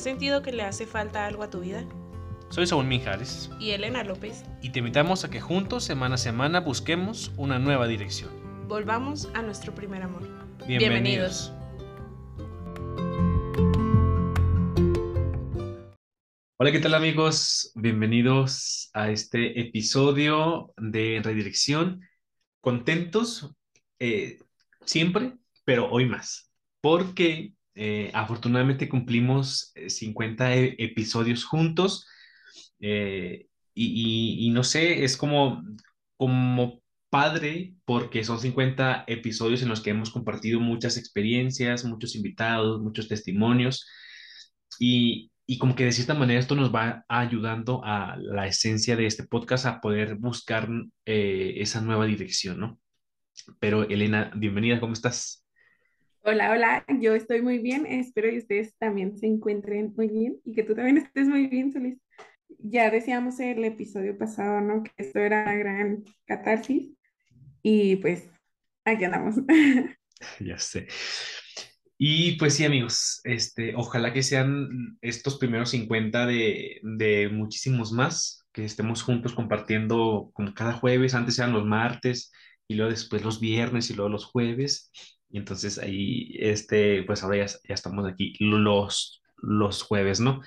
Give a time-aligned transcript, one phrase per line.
[0.00, 1.84] ¿Has sentido que le hace falta algo a tu vida?
[2.48, 3.50] Soy Saúl Mijares.
[3.60, 4.44] Y Elena López.
[4.62, 8.30] Y te invitamos a que juntos, semana a semana, busquemos una nueva dirección.
[8.66, 10.22] Volvamos a nuestro primer amor.
[10.66, 11.52] Bienvenidos.
[16.56, 17.70] Hola, ¿qué tal amigos?
[17.74, 22.00] Bienvenidos a este episodio de Redirección.
[22.62, 23.54] Contentos
[23.98, 24.38] eh,
[24.86, 25.34] siempre,
[25.66, 32.06] pero hoy más, porque eh, afortunadamente cumplimos 50 eh, e, episodios juntos
[32.80, 35.62] eh, y, no sé, es como,
[36.16, 42.80] como padre porque son 50 episodios en los que hemos compartido muchas experiencias, muchos invitados,
[42.82, 43.86] muchos testimonios
[44.78, 49.06] y, y como que de cierta manera esto nos va ayudando a la esencia de
[49.06, 50.68] este podcast a poder buscar
[51.04, 52.80] esa nueva dirección, ¿no?
[53.58, 55.39] Pero Elena, bienvenida, ¿cómo estás?
[56.32, 60.54] Hola, hola, yo estoy muy bien, espero que ustedes también se encuentren muy bien y
[60.54, 61.98] que tú también estés muy bien, Solís.
[62.60, 64.84] Ya decíamos el episodio pasado, ¿no?
[64.84, 66.92] Que esto era una gran catarsis
[67.64, 68.30] y pues
[68.84, 69.36] aquí andamos.
[70.38, 70.86] Ya sé.
[71.98, 78.46] Y pues sí, amigos, este, ojalá que sean estos primeros 50 de, de muchísimos más,
[78.52, 82.30] que estemos juntos compartiendo como cada jueves, antes eran los martes
[82.68, 84.92] y luego después los viernes y luego los jueves
[85.30, 90.42] y entonces ahí, este, pues ahora ya, estamos aquí los, los jueves, ¿no?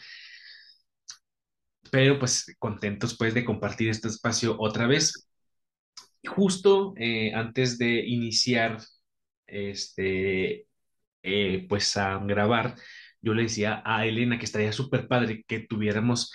[1.92, 5.30] Pero pues contentos pues de compartir este espacio otra vez.
[6.26, 8.80] Justo eh, antes de iniciar
[9.48, 10.68] este,
[11.24, 12.76] eh, pues a grabar,
[13.22, 16.34] yo le decía a Elena que estaría súper padre que tuviéramos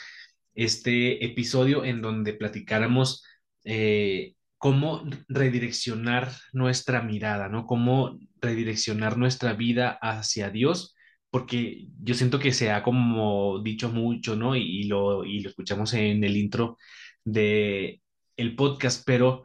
[0.54, 3.24] este episodio en donde platicáramos
[3.64, 7.66] eh, cómo redireccionar nuestra mirada, ¿no?
[7.66, 10.94] Cómo redireccionar nuestra vida hacia Dios,
[11.30, 14.56] porque yo siento que se ha como dicho mucho, ¿no?
[14.56, 16.76] Y, lo, y lo escuchamos en el intro
[17.24, 18.02] de
[18.36, 19.44] el podcast, pero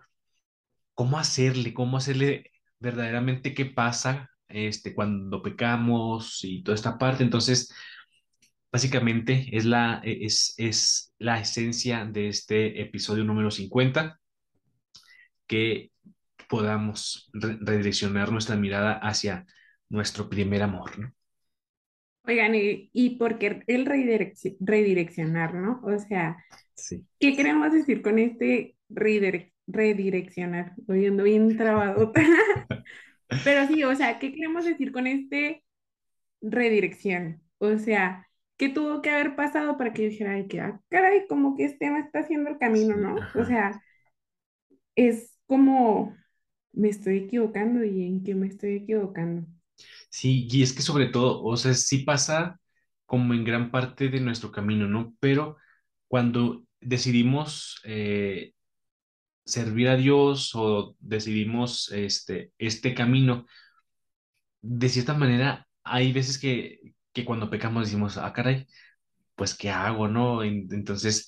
[0.93, 1.73] ¿cómo hacerle?
[1.73, 7.23] ¿Cómo hacerle verdaderamente qué pasa este, cuando pecamos y toda esta parte?
[7.23, 7.71] Entonces,
[8.71, 14.19] básicamente es la, es, es la esencia de este episodio número 50
[15.53, 15.91] que
[16.49, 19.45] podamos redireccionar nuestra mirada hacia
[19.87, 21.13] nuestro primer amor, ¿no?
[22.25, 25.79] Oigan, ¿y, y por qué el redireccionar, no?
[25.83, 26.43] O sea,
[27.19, 28.75] ¿qué queremos decir con este
[29.67, 30.73] redireccionar?
[30.87, 32.11] Oyendo bien trabado.
[33.43, 35.63] Pero sí, o sea, ¿qué queremos decir con este
[36.41, 37.43] redirección?
[37.59, 38.27] O sea,
[38.57, 41.65] ¿qué tuvo que haber pasado para que yo dijera, ay, que, ah, caray, como que
[41.65, 43.17] este me está haciendo el camino, ¿no?
[43.35, 43.79] O sea,
[44.95, 46.15] es como
[46.73, 49.47] me estoy equivocando y en qué me estoy equivocando.
[50.09, 52.59] Sí, y es que sobre todo, o sea, sí pasa
[53.05, 55.15] como en gran parte de nuestro camino, ¿no?
[55.19, 55.57] Pero
[56.07, 58.53] cuando decidimos eh,
[59.45, 63.45] servir a Dios o decidimos este, este camino,
[64.61, 66.79] de cierta manera, hay veces que,
[67.13, 68.67] que cuando pecamos decimos, ah, caray,
[69.35, 70.43] pues, ¿qué hago, no?
[70.43, 71.27] Entonces,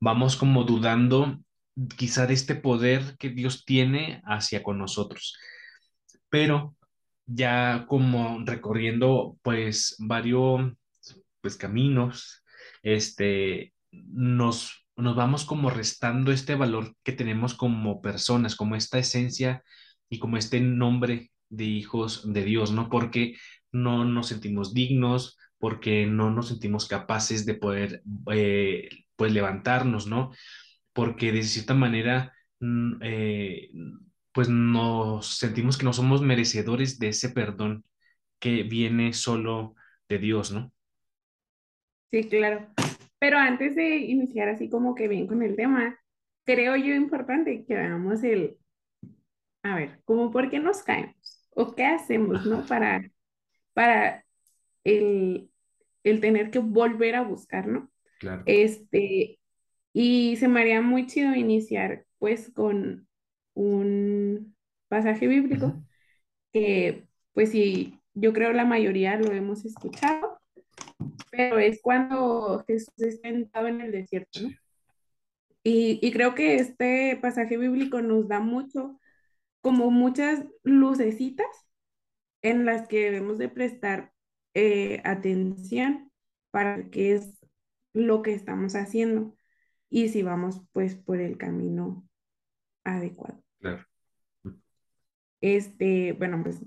[0.00, 1.38] vamos como dudando
[1.96, 5.36] quizá de este poder que Dios tiene hacia con nosotros.
[6.28, 6.74] Pero
[7.26, 10.72] ya como recorriendo pues varios
[11.40, 12.42] pues caminos,
[12.82, 19.62] este, nos, nos vamos como restando este valor que tenemos como personas, como esta esencia
[20.08, 22.88] y como este nombre de hijos de Dios, ¿no?
[22.88, 23.36] Porque
[23.70, 30.32] no nos sentimos dignos, porque no nos sentimos capaces de poder, eh, pues, levantarnos, ¿no?
[30.96, 33.70] Porque de cierta manera, mm, eh,
[34.32, 37.84] pues nos sentimos que no somos merecedores de ese perdón
[38.40, 39.74] que viene solo
[40.08, 40.72] de Dios, ¿no?
[42.10, 42.68] Sí, claro.
[43.18, 45.98] Pero antes de iniciar así como que bien con el tema,
[46.44, 48.56] creo yo importante que veamos el,
[49.62, 52.64] a ver, como por qué nos caemos o qué hacemos, ¿no?
[52.66, 53.10] Para,
[53.74, 54.24] para
[54.82, 55.50] el,
[56.04, 57.90] el tener que volver a buscar, ¿no?
[58.18, 58.42] Claro.
[58.46, 59.38] Este,
[59.98, 63.08] y se me haría muy chido iniciar pues con
[63.54, 64.54] un
[64.88, 65.74] pasaje bíblico
[66.52, 70.38] que pues sí, yo creo la mayoría lo hemos escuchado,
[71.30, 74.50] pero es cuando Jesús está sentado en el desierto, ¿no?
[75.64, 79.00] Y, y creo que este pasaje bíblico nos da mucho,
[79.62, 81.46] como muchas lucecitas
[82.42, 84.12] en las que debemos de prestar
[84.52, 86.12] eh, atención
[86.50, 87.40] para qué es
[87.94, 89.35] lo que estamos haciendo
[89.96, 92.06] y si vamos pues por el camino
[92.84, 93.42] adecuado.
[93.60, 93.82] Claro.
[95.40, 96.62] Este, bueno, pues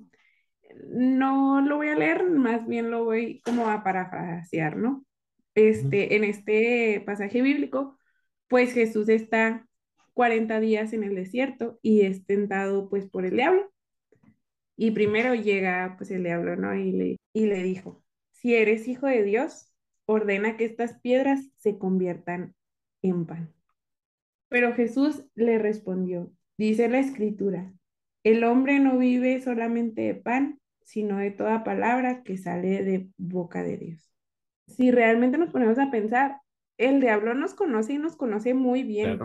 [0.87, 5.05] no lo voy a leer, más bien lo voy como a parafrasear, ¿no?
[5.53, 7.99] Este, en este pasaje bíblico,
[8.47, 9.67] pues Jesús está
[10.15, 13.71] 40 días en el desierto y es tentado pues por el diablo.
[14.75, 16.73] Y primero llega pues el diablo, ¿no?
[16.73, 19.71] Y le, y le dijo, si eres hijo de Dios,
[20.07, 22.55] ordena que estas piedras se conviertan
[23.01, 23.53] en pan.
[24.49, 27.71] Pero Jesús le respondió, dice la escritura,
[28.23, 33.63] el hombre no vive solamente de pan, sino de toda palabra que sale de boca
[33.63, 34.11] de Dios.
[34.67, 36.41] Si realmente nos ponemos a pensar,
[36.77, 39.19] el diablo nos conoce y nos conoce muy bien.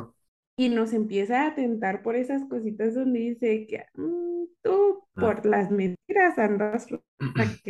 [0.56, 5.20] Y nos empieza a tentar por esas cositas donde dice que mm, tú ah.
[5.20, 6.86] por las mentiras andas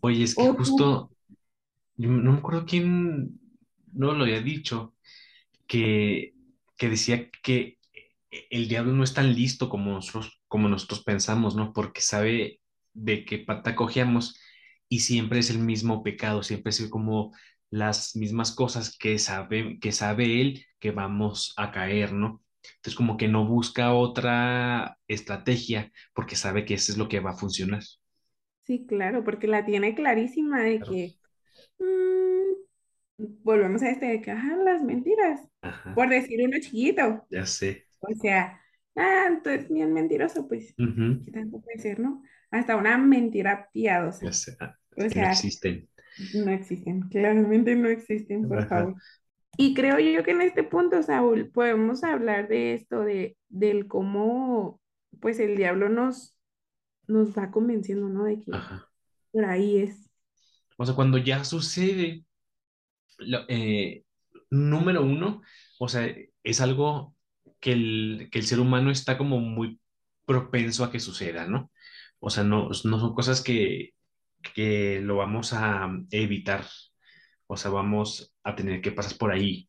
[0.00, 1.10] Oye, es que justo,
[1.96, 3.38] no me acuerdo quién
[3.94, 4.94] no lo había dicho,
[5.66, 6.34] que,
[6.76, 7.78] que decía que
[8.50, 11.72] el diablo no es tan listo como nosotros, como nosotros pensamos, ¿no?
[11.72, 12.60] Porque sabe
[12.92, 14.38] de qué pata cojeamos
[14.88, 17.32] y siempre es el mismo pecado, siempre es como
[17.70, 22.42] las mismas cosas que sabe, que sabe él que vamos a caer, ¿no?
[22.76, 27.30] Entonces como que no busca otra estrategia porque sabe que eso es lo que va
[27.32, 27.82] a funcionar.
[28.62, 31.14] Sí, claro, porque la tiene clarísima de que
[31.78, 32.13] mm,
[33.16, 35.40] volvemos a este de que, ajá, las mentiras,
[35.94, 37.26] por decir uno chiquito.
[37.30, 37.86] Ya sé.
[38.00, 38.60] O sea,
[38.96, 42.22] ah, entonces bien mentiroso, pues, ¿qué tanto puede ser, no?
[42.50, 44.26] Hasta una mentira piadosa.
[44.26, 44.56] Ya sé.
[44.60, 45.88] Ah, o sea, no existen.
[46.34, 48.94] No existen, claramente no existen, por favor.
[49.56, 54.80] Y creo yo que en este punto, Saúl, podemos hablar de esto, de, del cómo,
[55.20, 56.36] pues, el diablo nos,
[57.06, 58.24] nos va convenciendo, ¿no?
[58.24, 58.50] De que
[59.32, 60.10] por ahí es.
[60.76, 62.24] O sea, cuando ya sucede,
[63.48, 64.04] eh,
[64.50, 65.42] número uno,
[65.78, 67.14] o sea, es algo
[67.60, 69.80] que el, que el ser humano está como muy
[70.26, 71.70] propenso a que suceda, ¿no?
[72.20, 73.94] O sea, no, no son cosas que,
[74.54, 76.66] que lo vamos a evitar,
[77.46, 79.68] o sea, vamos a tener que pasar por ahí.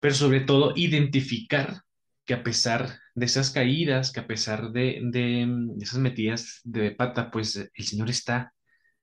[0.00, 1.82] Pero sobre todo, identificar
[2.24, 5.46] que a pesar de esas caídas, que a pesar de, de,
[5.80, 8.52] esas metidas de pata, pues el Señor está,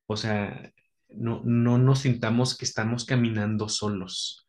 [0.07, 0.71] o sea,
[1.15, 4.44] no, no nos sintamos que estamos caminando solos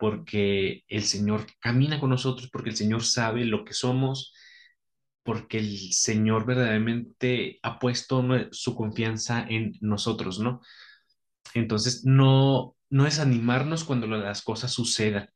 [0.00, 4.32] porque el Señor camina con nosotros, porque el Señor sabe lo que somos,
[5.22, 10.62] porque el Señor verdaderamente ha puesto su confianza en nosotros, ¿no?
[11.52, 15.28] Entonces, no, no desanimarnos cuando las cosas sucedan.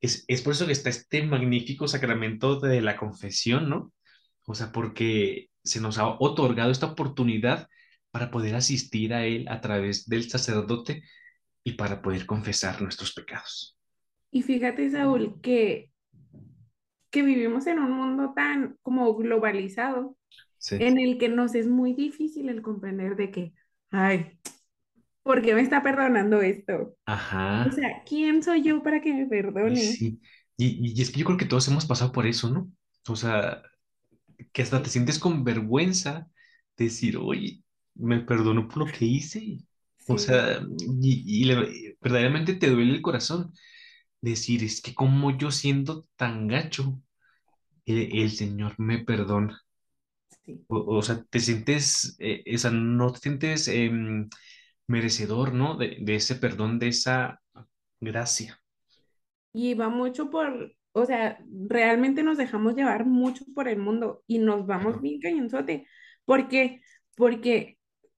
[0.00, 3.92] Es, es por eso que está este magnífico sacramento de la confesión, ¿no?
[4.46, 7.68] O sea, porque se nos ha otorgado esta oportunidad
[8.16, 11.02] para poder asistir a Él a través del sacerdote
[11.62, 13.76] y para poder confesar nuestros pecados.
[14.30, 15.90] Y fíjate, Saúl, que,
[17.10, 20.16] que vivimos en un mundo tan como globalizado,
[20.70, 23.52] en el que nos es muy difícil el comprender de que,
[23.90, 24.38] ay,
[25.22, 26.96] ¿por qué me está perdonando esto?
[27.04, 27.66] Ajá.
[27.68, 29.76] O sea, ¿quién soy yo para que me perdone?
[29.76, 30.22] Sí.
[30.56, 32.72] Y, y es que yo creo que todos hemos pasado por eso, ¿no?
[33.08, 33.62] O sea,
[34.52, 36.28] que hasta te sientes con vergüenza
[36.76, 37.62] de decir, oye,
[37.98, 39.58] me perdono por lo que hice.
[40.08, 40.60] O sea,
[41.00, 43.52] y, y verdaderamente te duele el corazón
[44.20, 47.00] decir, es que como yo siendo tan gacho,
[47.86, 49.62] el, Señor me perdona.
[50.68, 54.28] O, sea, te sientes, eh, esa, no te sientes em,
[54.86, 55.76] merecedor, ¿no?
[55.76, 57.40] De, ese perdón, de esa
[58.00, 58.60] gracia.
[59.52, 61.38] Y va mucho por, o sea,
[61.68, 65.86] realmente nos dejamos llevar mucho por el mundo y nos vamos bien cañonzote.
[66.24, 66.82] ¿Por qué?
[67.16, 67.75] Porque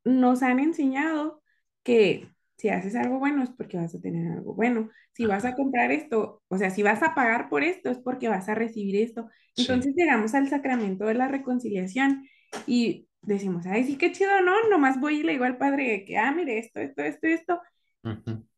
[0.09, 1.43] nos han enseñado
[1.83, 4.91] que si haces algo bueno es porque vas a tener algo bueno.
[5.13, 8.29] Si vas a comprar esto, o sea, si vas a pagar por esto es porque
[8.29, 9.29] vas a recibir esto.
[9.57, 12.27] Entonces llegamos al sacramento de la reconciliación
[12.67, 14.69] y decimos, ay, sí, qué chido, ¿no?
[14.69, 17.61] Nomás voy y le digo al padre que, ah, mire, esto, esto, esto, esto.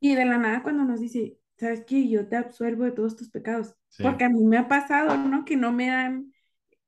[0.00, 2.08] Y de la nada cuando nos dice, ¿sabes qué?
[2.08, 3.74] Yo te absuelvo de todos tus pecados.
[4.00, 5.44] Porque a mí me ha pasado, ¿no?
[5.44, 6.32] Que no me dan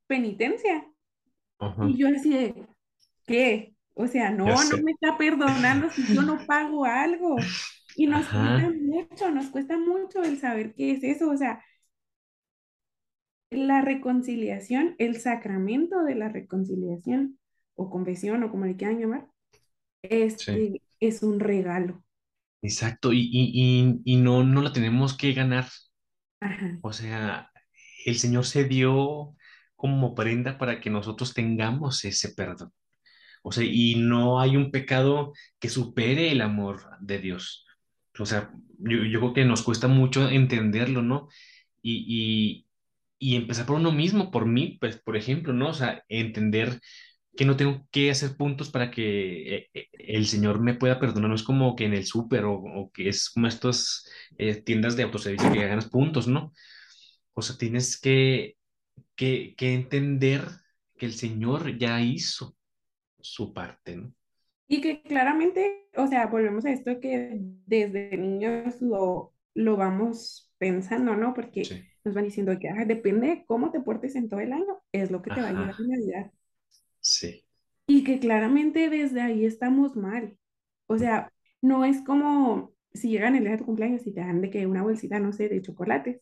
[0.06, 0.86] penitencia.
[1.88, 2.66] Y yo así de,
[3.26, 3.71] ¿qué?
[3.94, 7.36] O sea, no, no me está perdonando si yo no pago algo.
[7.96, 11.30] Y nos cuesta mucho, nos cuesta mucho el saber qué es eso.
[11.30, 11.62] O sea,
[13.50, 17.38] la reconciliación, el sacramento de la reconciliación,
[17.74, 19.26] o confesión, o como le quieran llamar,
[20.02, 22.02] este, es un regalo.
[22.62, 25.66] Exacto, y, y, y, no, no la tenemos que ganar.
[26.80, 27.50] O sea,
[28.04, 29.34] el Señor se dio
[29.76, 32.72] como prenda para que nosotros tengamos ese perdón.
[33.42, 37.66] O sea, y no hay un pecado que supere el amor de Dios.
[38.18, 41.28] O sea, yo, creo que nos cuesta mucho entenderlo, ¿no?
[41.82, 42.66] Y,
[43.18, 45.70] y, empezar por uno mismo, por mí, pues, por ejemplo, ¿no?
[45.70, 46.80] O sea, entender
[47.36, 51.30] que no tengo que hacer puntos para que eh, el Señor me pueda perdonar.
[51.30, 54.04] No es como que en el súper o, o que es como estas
[54.38, 56.52] eh, tiendas de autoservicio que ganas puntos, ¿no?
[57.34, 58.56] O sea, tienes que,
[59.16, 60.46] que, que entender
[60.98, 62.56] que el Señor ya hizo
[63.22, 64.14] su parte, ¿no?
[64.68, 71.14] Y que claramente, o sea, volvemos a esto que desde niños lo, lo vamos pensando,
[71.16, 71.34] ¿no?
[71.34, 71.82] Porque Sí.
[72.04, 75.10] nos van diciendo que ah, depende de cómo te portes en todo el año, es
[75.10, 76.32] lo que te va a llevar en Navidad.
[77.00, 77.44] sí.
[77.86, 80.36] Y que claramente desde ahí estamos mal.
[80.86, 84.40] O sea, no es como si llegan el día de tu cumpleaños y te dan
[84.40, 86.20] de que una bolsita, no sé, de chocolates.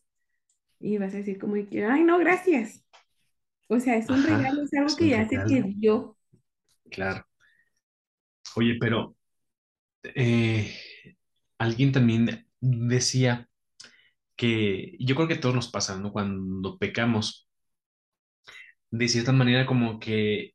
[0.79, 2.85] Y vas a decir como de que, ay, no, gracias.
[3.69, 6.17] O sea, es un Ajá, regalo, es algo es que ya se te regalo, dio.
[6.91, 7.25] Claro.
[8.55, 9.15] Oye, pero
[10.03, 10.73] eh,
[11.59, 13.49] alguien también decía
[14.35, 16.11] que yo creo que a todos nos pasa, ¿no?
[16.13, 17.49] Cuando pecamos,
[18.91, 20.53] de cierta manera como que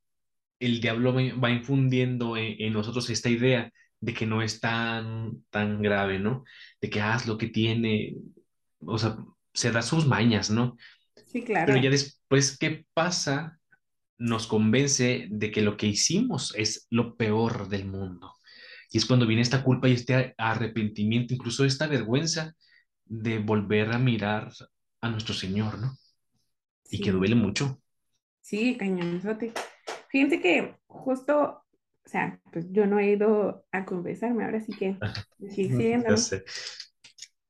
[0.60, 5.82] el diablo va infundiendo en, en nosotros esta idea de que no es tan, tan
[5.82, 6.44] grave, ¿no?
[6.80, 8.16] De que haz lo que tiene,
[8.80, 9.16] o sea,
[9.54, 10.76] se da sus mañas, ¿no?
[11.26, 11.90] Sí, Pero ya claro.
[11.90, 13.58] después que pasa,
[14.18, 18.34] nos convence de que lo que hicimos es lo peor del mundo.
[18.90, 22.54] Y es cuando viene esta culpa y este arrepentimiento, incluso esta vergüenza
[23.04, 24.52] de volver a mirar
[25.02, 25.96] a nuestro Señor, ¿no?
[26.90, 27.80] Y que Sí, duele mucho.
[28.40, 29.52] sí, cañonzote.
[30.08, 31.64] Fíjense que justo,
[32.04, 35.00] o sea, pues yo no he ido a confesarme, ahora sí que
[35.48, 35.70] sí,
[36.08, 36.16] Ya siguiéndolo.
[36.16, 36.44] sé.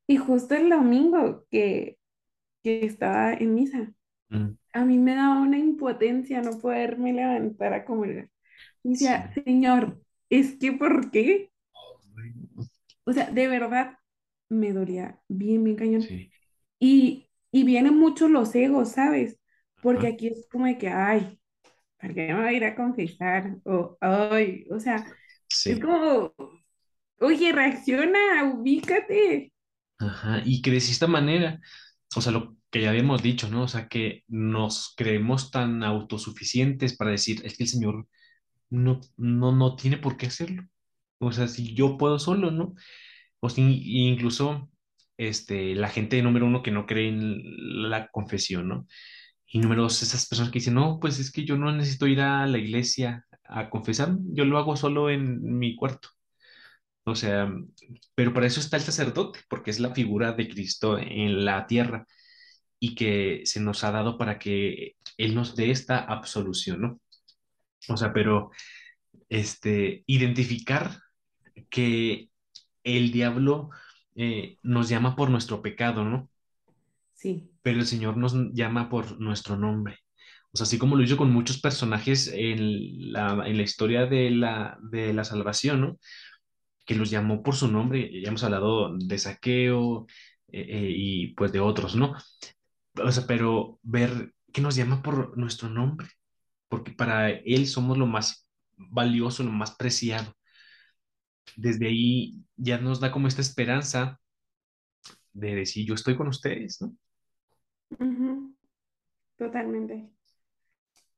[0.07, 1.99] Y justo el domingo que,
[2.63, 3.93] que estaba en misa,
[4.33, 8.31] Mm, a mí me daba una impotencia no poderme levantar a comer.
[8.85, 9.43] Y decía, Sí.
[9.45, 11.51] Señor, es que ¿por qué?
[13.05, 13.99] O sea, de verdad
[14.49, 16.09] me dolía bien, bien cañón.
[16.09, 16.31] Sí.
[16.81, 19.39] Y, y vienen mucho los egos, ¿sabes?
[19.81, 20.09] Porque Ajá.
[20.09, 21.41] aquí es como de que, ay,
[21.99, 23.59] ¿para qué me voy a ir a confesar?
[23.65, 25.07] O, ay, o sea,
[25.65, 26.35] es como,
[27.21, 29.53] oye, reacciona, ubícate.
[29.99, 30.43] Ajá.
[30.45, 31.61] Y que de esta manera,
[32.17, 33.63] o sea, lo que ya habíamos dicho, ¿no?
[33.63, 38.07] O sea, que nos creemos tan autosuficientes para decir, es que el Señor
[38.71, 40.65] no, no, no tiene por qué hacerlo.
[41.19, 42.75] O sea, si yo puedo solo, ¿no?
[43.41, 43.63] O si
[44.09, 44.71] incluso
[45.17, 48.87] este, la gente número uno que no cree en la confesión, ¿no?
[49.47, 52.21] Y número dos, esas personas que dicen, no, pues es que yo no necesito ir
[52.21, 56.11] a la iglesia a confesar, yo lo hago solo en mi cuarto.
[57.05, 57.51] O sea,
[58.15, 62.07] pero para eso está el sacerdote, porque es la figura de Cristo en la tierra
[62.79, 67.01] y que se nos ha dado para que Él nos dé esta absolución, ¿no?
[67.89, 68.51] O sea, pero
[69.29, 70.99] este, identificar
[71.71, 72.31] que
[72.85, 73.71] el diablo
[74.15, 76.31] eh, nos llama por nuestro pecado, ¿no?
[77.15, 79.99] Sí, Pero el Señor nos llama por nuestro nombre.
[80.53, 84.31] O sea, así como lo hizo con muchos personajes en la, en la historia de
[84.31, 85.99] la, de la salvación, ¿no?
[86.87, 88.11] Que los llamó por su nombre.
[88.23, 90.07] Ya hemos hablado de Saqueo
[90.53, 92.15] eh, eh, y pues de otros, ¿no?
[93.05, 96.09] O sea, pero ver que nos llama por nuestro nombre,
[96.69, 100.35] porque para Él somos lo más valioso, lo más preciado.
[101.57, 104.21] Desde ahí ya nos da como esta esperanza
[105.33, 106.95] de decir, yo estoy con ustedes, ¿no?
[109.37, 110.11] totalmente.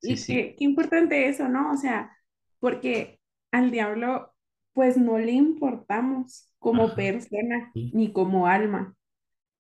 [0.01, 0.45] Sí, Y sí.
[0.45, 1.73] qué, qué importante eso, ¿no?
[1.73, 2.17] O sea,
[2.61, 3.21] porque
[3.53, 4.35] al diablo,
[4.73, 8.97] pues no le importamos como Ajá, persona sí, ni como alma.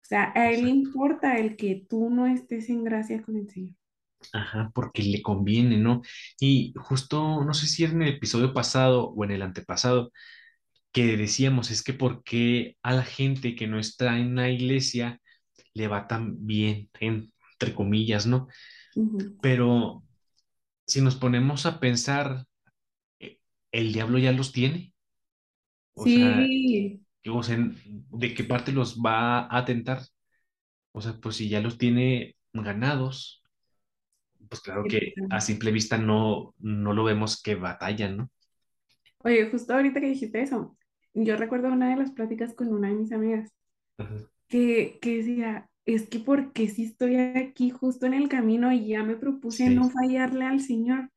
[0.03, 3.49] O sea, a él le importa el que tú no estés en gracia con el
[3.49, 3.75] Señor.
[4.33, 6.01] Ajá, porque le conviene, ¿no?
[6.39, 10.11] Y justo, no sé si era en el episodio pasado o en el antepasado,
[10.93, 15.21] que decíamos, es que por qué a la gente que no está en la iglesia
[15.73, 18.47] le va tan bien, entre comillas, ¿no?
[19.41, 20.03] Pero
[20.87, 22.45] si nos ponemos a pensar,
[23.19, 23.39] eh,
[23.71, 24.93] el diablo ya los tiene,
[25.95, 30.01] o Sí, o sea, ¿de qué parte los va a tentar?
[30.91, 33.43] O sea, pues si ya los tiene ganados,
[34.49, 38.31] pues claro que a simple vista no, no lo vemos que batallan, ¿no?
[39.23, 40.77] Oye, justo ahorita que dijiste eso,
[41.13, 43.51] yo recuerdo una de las pláticas con una de mis amigas
[43.97, 44.15] Ajá.
[44.47, 49.03] que, que decía, es que porque si estoy aquí justo en el camino y ya
[49.03, 51.09] me propuse no fallarle al Señor,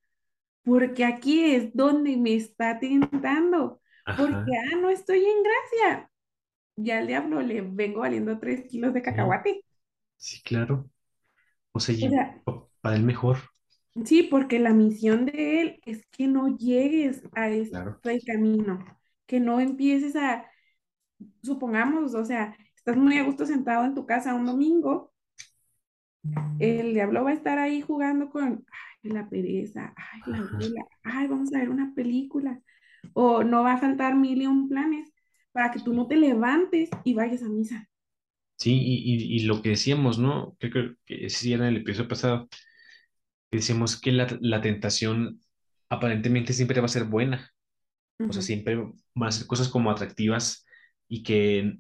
[0.64, 3.81] porque aquí es donde me está tentando,
[4.14, 6.10] porque, ah, no estoy en gracia,
[6.76, 9.64] ya al diablo le vengo valiendo tres kilos de cacahuate.
[10.16, 10.88] sí, claro.
[11.72, 13.38] O sea, O sea, pa- para el mejor,
[14.04, 18.02] sí, porque la misión de él es que no llegues a claro.
[18.10, 18.84] este camino,
[19.26, 20.46] que no empieces a
[21.42, 25.12] supongamos, o sea, estás muy a gusto sentado en tu casa un domingo
[26.58, 28.64] el diablo va a estar ahí jugando con
[29.04, 32.60] ay, la pereza, ay, la abuela, ay, vamos a ver una película.
[33.14, 35.12] O no va a faltar mil y un planes
[35.52, 37.88] para que tú no te levantes y vayas a misa.
[38.58, 40.56] Sí, y, y, y lo que decíamos, ¿no?
[40.58, 42.48] Creo que, sí era en el episodio pasado,
[43.50, 45.40] que decíamos que la, la tentación
[45.88, 47.50] aparentemente siempre va a ser buena,
[48.18, 50.64] o sea, siempre van a ser cosas como atractivas
[51.08, 51.78] y que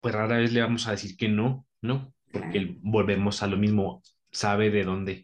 [0.00, 2.12] pues rara vez le vamos a decir que no, ¿no?
[2.32, 2.78] Porque claro.
[2.82, 5.22] volvemos a lo mismo, sabe de dónde.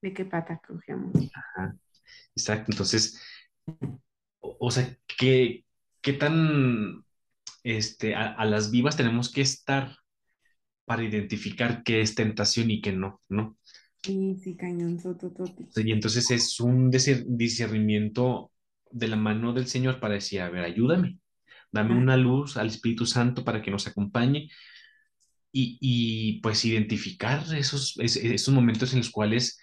[0.00, 1.12] ¿De qué pata cogemos?
[1.34, 1.76] Ajá,
[2.34, 3.20] exacto, entonces,
[4.40, 5.64] o, sea, ¿qué,
[6.00, 7.04] qué tan
[7.62, 9.96] este, a, a las vivas tenemos que estar
[10.84, 13.56] para identificar qué es tentación y qué no, ¿no?
[14.02, 14.98] Sí, sí, cañón.
[15.76, 18.50] Y entonces es un discer- discernimiento
[18.90, 21.18] de la mano del Señor para decir, a ver, ayúdame,
[21.70, 24.48] dame una luz al Espíritu Santo para que nos acompañe
[25.52, 29.58] y, y pues identificar esos, es- esos momentos en los cuales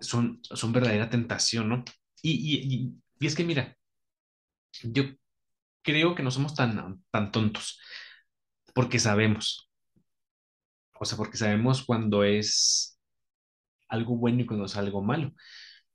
[0.00, 1.84] son, son verdadera tentación, ¿no?
[2.22, 3.76] Y, y, y, es que mira,
[4.82, 5.04] yo
[5.82, 7.80] creo que no somos tan, tan tontos
[8.74, 9.70] porque sabemos,
[11.00, 12.98] o sea, porque sabemos cuando es
[13.88, 15.32] algo bueno y cuando es algo malo.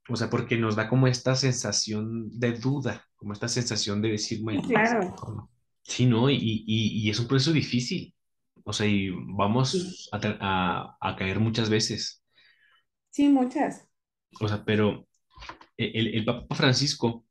[0.08, 4.62] O sea, porque nos da como esta sensación de duda, como esta sensación de decirme,
[4.62, 5.14] sí, claro.
[5.82, 6.30] sí, ¿no?
[6.30, 8.14] Y, y, y es un proceso difícil.
[8.64, 9.10] O sea, y
[9.70, 12.21] Sí, vamos a, a, a caer muchas veces.
[13.12, 13.88] Sí, muchas.
[14.40, 15.06] O sea, pero
[15.76, 17.24] el, el Papa Francisco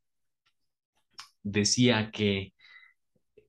[1.42, 2.54] decía que,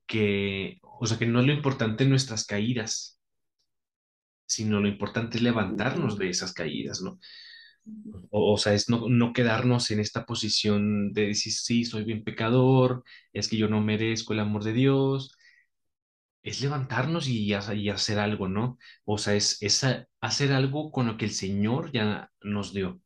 [0.05, 3.19] que, o sea, que no es lo importante nuestras caídas,
[4.45, 7.19] sino lo importante es levantarnos de esas caídas, ¿no?
[8.31, 13.03] o sea, es no, no quedarnos en esta posición de decir, sí, soy bien pecador,
[13.33, 15.35] es que yo no merezco el amor de Dios,
[16.43, 18.77] es levantarnos y, ha- y hacer algo, ¿no?
[19.05, 19.59] O sea, es,
[20.21, 23.01] hacer algo con lo que el Señor ya nos dio.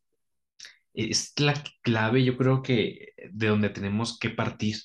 [0.94, 1.54] Es la
[1.84, 4.78] clave, yo creo que de donde tenemos que partir,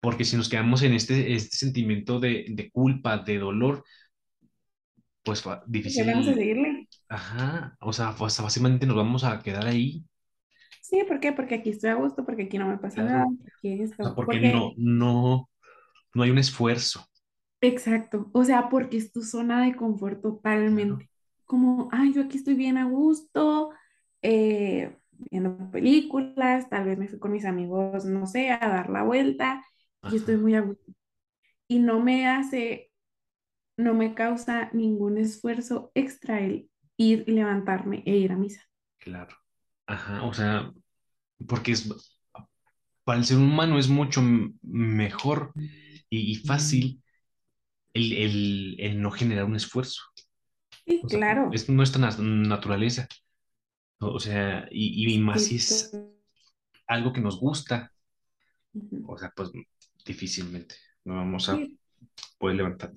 [0.00, 3.84] porque si nos quedamos en este, este sentimiento de, de culpa, de dolor,
[5.22, 6.88] pues fa- ¿Y qué vamos a difícil, seguirle?
[7.08, 10.04] ajá, o sea, pues fácilmente nos vamos a quedar ahí,
[10.80, 11.32] Sí, ¿por qué?
[11.32, 13.36] Porque aquí estoy a gusto, porque aquí no me pasa nada, claro.
[13.42, 15.50] porque O sea, esto, porque no, porque, no,
[16.14, 17.06] no hay un esfuerzo.
[17.64, 20.20] Exacto, o sea, porque es tu zona de confort
[20.66, 20.98] Claro.
[21.00, 21.10] totalmente.
[21.44, 23.70] Como, ay, yo aquí estoy bien a gusto,
[24.22, 29.02] eh, viendo películas, tal vez me fui con mis amigos, no sé, a dar la
[29.02, 29.64] vuelta
[30.06, 30.92] y estoy muy a gusto.
[31.68, 32.92] Y no me hace,
[33.78, 38.62] no me causa ningún esfuerzo extra el ir y levantarme e ir a misa.
[38.98, 39.36] claro.
[39.86, 40.72] Ajá, o sea,
[41.48, 41.88] porque es,
[43.04, 44.22] para el ser humano es mucho
[44.62, 45.52] mejor
[46.10, 47.02] y, y fácil
[47.94, 50.02] el, el- el no generar un esfuerzo.
[50.86, 51.44] Sí, O sea, claro.
[51.50, 53.08] es nuestra na- naturaleza.
[54.00, 55.92] O sea, y, y más si es
[56.88, 57.92] algo que nos gusta,
[59.02, 59.50] o sea, pues
[60.04, 61.78] difícilmente no vamos a Sí,
[62.38, 62.92] poder levantar.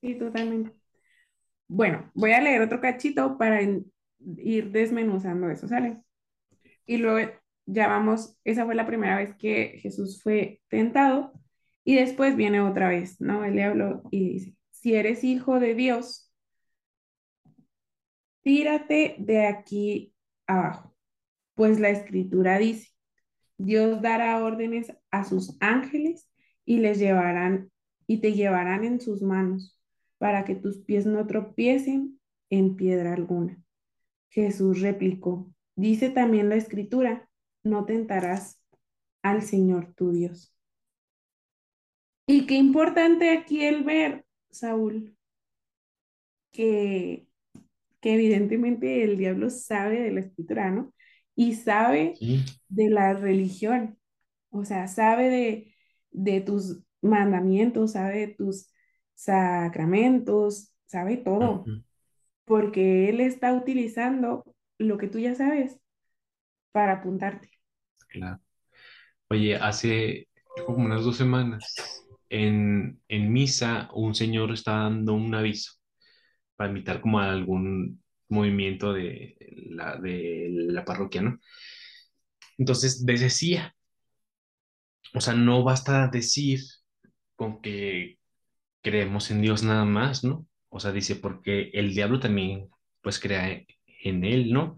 [0.00, 0.72] sí, totalmente.
[1.68, 6.02] Bueno, voy a leer otro cachito para ir desmenuzando eso, ¿sale?
[6.86, 7.32] Y luego
[7.66, 11.32] ya vamos, esa fue la primera vez que Jesús fue tentado
[11.86, 13.44] y después viene otra vez, ¿no?
[13.44, 16.32] El diablo y dice, si eres hijo de Dios,
[18.42, 20.12] tírate de aquí
[20.48, 20.92] abajo,
[21.54, 22.90] pues la escritura dice,
[23.56, 26.28] Dios dará órdenes a sus ángeles
[26.64, 27.70] y les llevarán
[28.08, 29.80] y te llevarán en sus manos
[30.18, 32.20] para que tus pies no tropiecen
[32.50, 33.62] en piedra alguna.
[34.30, 37.28] Jesús replicó, dice también la escritura,
[37.62, 38.60] no tentarás
[39.22, 40.55] al Señor tu Dios.
[42.28, 45.16] Y qué importante aquí el ver, Saúl,
[46.52, 47.28] que,
[48.00, 50.94] que evidentemente el diablo sabe de la escritura, ¿no?
[51.36, 53.98] Y sabe Sí, de la religión,
[54.50, 55.74] o sea, sabe de,
[56.12, 58.70] de tus mandamientos, sabe de tus
[59.14, 61.70] sacramentos, sabe todo,
[62.44, 64.44] porque él está utilizando
[64.78, 65.80] lo que tú ya sabes
[66.72, 67.50] para apuntarte.
[68.08, 68.40] claro.
[69.30, 70.28] Oye, hace
[70.66, 75.72] como unas dos semanas en, en misa un señor estaba dando un aviso
[76.56, 79.36] para invitar como a algún movimiento de
[79.70, 81.38] la, de la parroquia, ¿no?
[82.58, 83.74] Entonces decía,
[85.14, 86.60] o sea, no basta decir
[87.36, 88.18] con que
[88.82, 90.46] creemos en Dios nada más, ¿no?
[90.68, 92.68] O sea, dice, porque el diablo también,
[93.02, 93.64] pues, crea
[94.04, 94.76] en él, ¿no?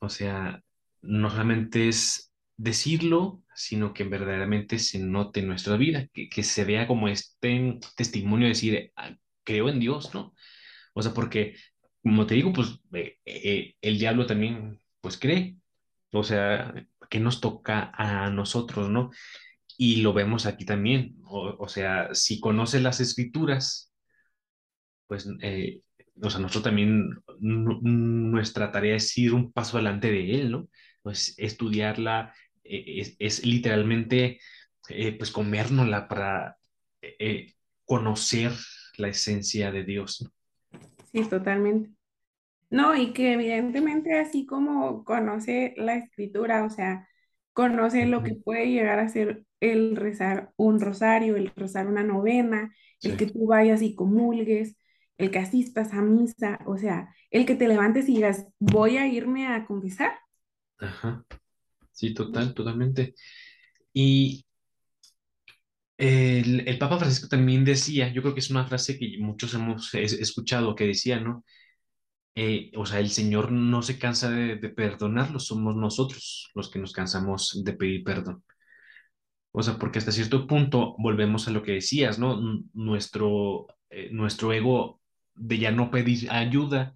[0.00, 0.62] O sea,
[1.02, 6.64] no solamente es decirlo, sino que verdaderamente se note en nuestra vida, que, que se
[6.64, 10.34] vea como este testimonio de decir, "Ah, creo en Dios, ¿no?
[10.94, 11.56] O sea, porque,
[12.02, 15.56] como te digo, pues eh, eh, el diablo también, pues cree.
[16.12, 16.74] O sea,
[17.10, 19.10] que nos toca a nosotros, ¿no?
[19.78, 21.16] Y lo vemos aquí también.
[21.24, 23.92] O, o sea, si conoce las escrituras,
[25.06, 25.82] pues, eh,
[26.22, 27.10] o sea, nosotros también,
[27.40, 30.68] nu- nuestra tarea es ir un paso adelante de él, ¿no?
[31.02, 32.34] Pues estudiarla,
[32.70, 34.40] es, es literalmente,
[34.88, 36.56] eh, pues comérnosla para
[37.02, 37.54] eh, eh,
[37.84, 38.52] conocer
[38.98, 40.30] la esencia de Dios, ¿no?
[41.12, 41.90] Sí, totalmente.
[42.70, 47.08] No, y que evidentemente así como conoce la escritura, o sea,
[47.54, 52.74] conoce lo que puede llegar a ser el rezar un rosario, el rezar una novena,
[53.02, 53.16] el Sí.
[53.16, 54.76] que tú vayas y comulgues,
[55.18, 59.06] el que asistas a misa, o sea, el que te levantes y digas, voy a
[59.08, 60.12] irme a confesar.
[60.78, 61.24] Ajá.
[62.00, 63.14] Sí, total, totalmente.
[63.94, 64.44] Y
[65.98, 69.92] el, el Papa Francisco también decía, yo creo que es una frase que muchos hemos
[69.94, 71.44] es- escuchado, que decía, ¿no?
[72.36, 76.78] Eh, o sea, el Señor no se cansa de, de perdonarlos, somos nosotros los que
[76.80, 78.44] nos cansamos de pedir perdón.
[79.52, 82.40] O sea, porque hasta cierto punto volvemos a lo que decías, ¿no?
[82.72, 85.00] Nuestro, eh, nuestro ego
[85.34, 86.94] de ya no pedir ayuda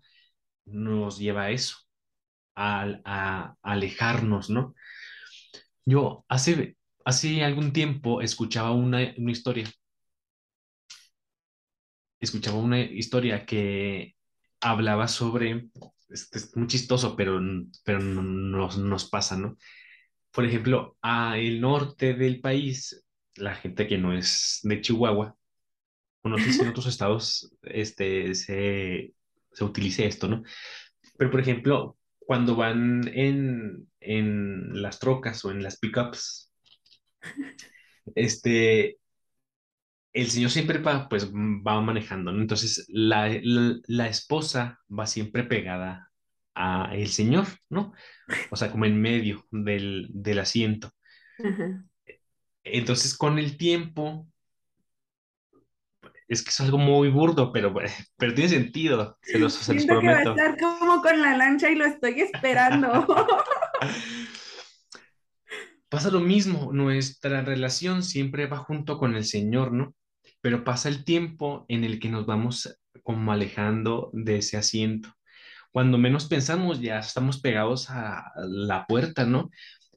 [0.67, 1.77] nos lleva a eso,
[2.57, 4.75] a- a alejarnos, ¿no?
[5.87, 9.67] Yo hace, hace algún tiempo escuchaba una, una historia,
[12.21, 14.15] escuchaba una historia que
[14.61, 15.69] hablaba sobre,
[16.09, 17.41] este, es muy chistoso, pero,
[17.85, 19.57] pero no- nos, nos pasa, ¿no?
[20.33, 23.05] Por ejemplo, a el norte del país,
[23.37, 25.37] la gente que no es de Chihuahua,
[26.23, 29.15] o no sé si en otros estados este, se,
[29.53, 30.43] se utilice esto, ¿no?
[31.19, 36.53] Pero, por ejemplo, cuando van en, en las trocas o en las pickups,
[38.15, 38.99] este,
[40.13, 42.41] el señor siempre va, pues, va manejando, ¿no?
[42.41, 46.11] Entonces, la, la, la esposa va siempre pegada
[46.55, 47.93] a el señor, ¿no?
[48.51, 50.91] O sea, como en medio del, del asiento.
[52.65, 54.29] Entonces, con el tiempo,
[56.29, 57.75] es que es algo muy burdo, pero,
[58.17, 60.31] pero tiene sentido, se los, se los Siento que va a prometo.
[60.31, 63.07] estar como con la lancha y lo estoy esperando.
[65.89, 69.95] Pasa lo mismo, nuestra relación siempre va junto con el Señor, ¿no?
[70.41, 75.11] Pero pasa el tiempo en el que nos vamos como alejando de ese asiento.
[75.71, 79.51] Cuando menos pensamos, ya estamos pegados a la puerta, ¿no?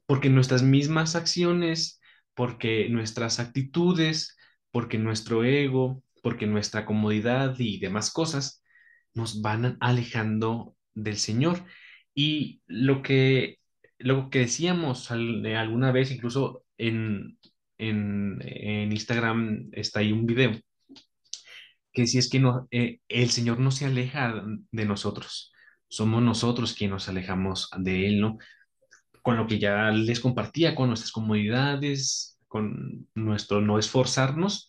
[0.06, 2.00] Porque nuestras mismas acciones,
[2.34, 4.36] porque nuestras actitudes,
[4.70, 8.62] porque nuestro ego, porque nuestra comodidad y demás cosas
[9.14, 11.64] nos van alejando del Señor.
[12.14, 13.60] Y lo que,
[13.98, 17.38] lo que decíamos al- de alguna vez, incluso en,
[17.78, 20.52] en, en Instagram está ahí un video,
[21.94, 25.50] que si es que no, eh, el Señor no se aleja de nosotros,
[25.88, 28.36] somos nosotros quienes nos alejamos de Él, ¿no?
[29.22, 34.68] Con lo que ya les compartía, con nuestras comodidades, con nuestro no esforzarnos,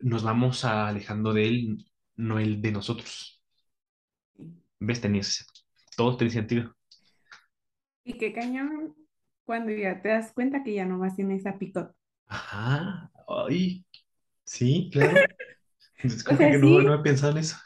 [0.00, 3.42] nos vamos alejando de Él, no Él de nosotros.
[4.80, 5.00] ¿Ves?
[5.00, 5.46] Tenías,
[5.96, 6.74] todo tiene sentido.
[8.02, 8.96] Y qué cañón
[9.44, 11.94] cuando ya te das cuenta que ya no vas en esa pick-up.
[12.26, 13.84] Ajá, ay,
[14.44, 15.28] sí, claro.
[16.26, 17.56] O sea, que no, no he sí, pensado en eso.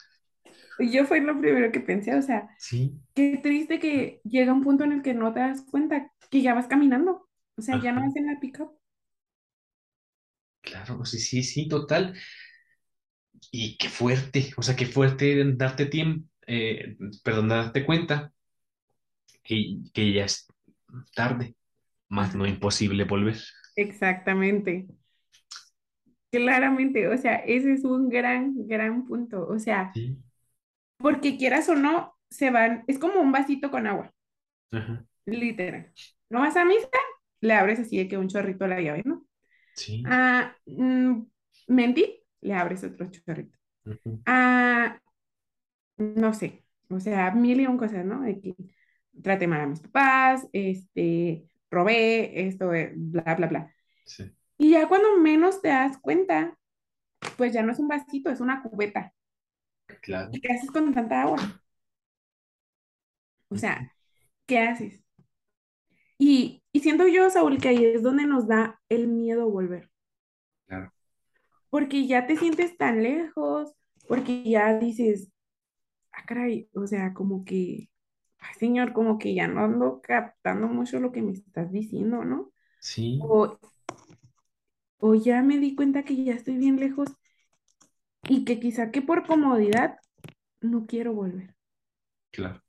[0.79, 4.83] yo fue lo primero que pensé, o sea, Sí, qué triste que llega un punto
[4.83, 8.01] en el que no te das cuenta que ya vas caminando, o sea, ya no
[8.01, 8.71] vas en la pick-up.
[10.73, 12.13] Claro, sí, sí, sí, total.
[13.51, 18.33] Y qué fuerte, o sea, qué fuerte darte tiempo, eh, perdón, darte cuenta
[19.43, 20.47] que, que ya es
[21.15, 21.55] tarde,
[22.09, 23.37] más no imposible volver.
[23.75, 24.87] exactamente,
[26.31, 30.23] claramente, o sea, ese es un gran, gran punto, o sea, Sí,
[30.97, 34.11] porque quieras o no, se van, es como un vasito con agua,
[34.71, 35.91] ajá, literal.
[36.29, 36.87] No vas a misa,
[37.41, 39.25] le abres así de que un chorrito a la llave, ¿no?
[39.75, 41.23] Sí, Ah, mm,
[41.67, 43.57] mentí, le abres otro chorrito.
[43.85, 44.99] ujú, Ah,
[45.97, 48.21] no sé, o sea, mil y un cosas, ¿no?
[48.21, 48.55] De que
[49.23, 53.73] traté mal a mis papás, este, robé, esto, eh, bla, bla, bla.
[54.05, 56.57] sí, Y ya cuando menos te das cuenta,
[57.37, 59.13] pues ya no es un vasito, es una cubeta.
[60.01, 60.31] claro.
[60.31, 61.39] ¿Y qué haces con tanta agua?
[63.49, 63.89] O sea,
[64.47, 65.02] ¿qué haces?
[66.17, 69.91] Y, y siento yo, Saúl, que ahí es donde nos da el miedo volver,
[70.67, 70.91] Claro,
[71.69, 73.73] porque ya te sientes tan lejos,
[74.07, 75.31] porque ya dices,
[76.11, 77.89] ah, caray, o sea, como que,
[78.39, 82.51] ay, señor, como que ya no ando captando mucho lo que me estás diciendo, ¿no?
[82.79, 83.59] sí, O,
[84.97, 87.09] o ya me di cuenta que ya estoy bien lejos
[88.27, 89.97] y que quizá que por comodidad
[90.61, 91.55] no quiero volver.
[92.31, 92.62] Claro.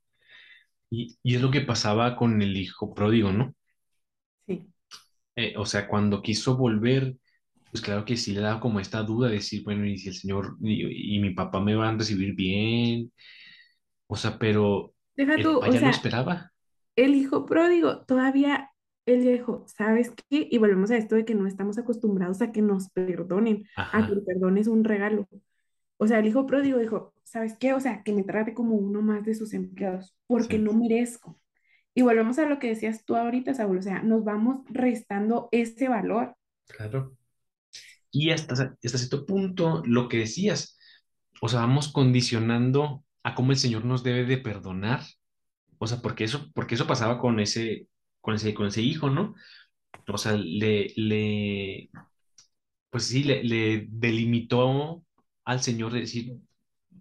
[0.95, 3.55] Y, y es lo que pasaba con el hijo pródigo, ¿no?
[4.47, 4.73] Sí,
[5.37, 7.17] Eh, o sea, cuando quiso volver,
[7.71, 10.15] pues claro que sí le daba como esta duda de decir, bueno, y si el
[10.15, 13.13] señor y, y mi papá me van a recibir bien,
[14.09, 16.53] o sea, pero deja el tú, o lo sea, esperaba.
[16.97, 18.71] el hijo pródigo todavía,
[19.07, 20.49] él dijo, ¿sabes qué?
[20.51, 24.13] Y volvemos a esto de que no estamos acostumbrados a que nos perdonen, a que
[24.15, 25.29] el perdón es un regalo.
[25.99, 27.73] O sea, el hijo pródigo dijo, ¿sabes qué?
[27.75, 31.41] O sea, que me trate como uno más de sus empleados, porque sí, no merezco.
[31.95, 35.89] Y volvemos a lo que decías tú ahorita, Saúl, o sea, nos vamos restando ese
[35.89, 36.37] valor.
[36.67, 37.17] claro.
[38.11, 40.79] Y hasta, hasta cierto punto, lo que decías,
[41.41, 45.03] o sea, vamos condicionando a cómo el Señor nos debe de perdonar.
[45.79, 47.89] O sea, porque eso, porque eso pasaba con ese,
[48.21, 49.35] con ese, con ese hijo, ¿no?
[50.09, 51.91] O sea, le, le,
[52.91, 55.04] pues sí, le, le delimitó
[55.45, 56.35] al Señor de decir,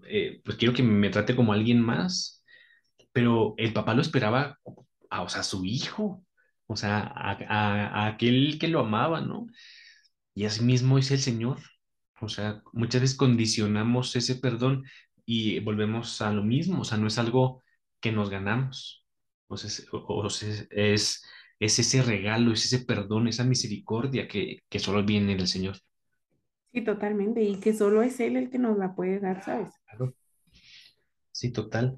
[0.07, 2.43] eh, pues quiero que me trate como alguien más,
[3.13, 4.59] pero el papá lo esperaba
[5.09, 6.25] a, o sea, su hijo,
[6.67, 9.47] o sea, a, a- aquel que lo amaba, ¿no?
[10.35, 11.59] Y así mismo es el Señor.
[12.21, 14.85] O sea, muchas veces condicionamos ese perdón
[15.25, 17.61] y volvemos a lo mismo, o sea, no es algo
[17.99, 19.05] que nos ganamos.
[19.47, 20.27] O sea, es, o-
[20.71, 21.23] es,
[21.59, 25.77] es ese regalo, es ese perdón, esa misericordia que, que solo viene del Señor.
[26.73, 27.41] Sí, totalmente.
[27.41, 29.69] Y que solo es Él el que nos la puede dar, ¿sabes?
[29.85, 30.13] Claro.
[31.31, 31.97] Sí, total.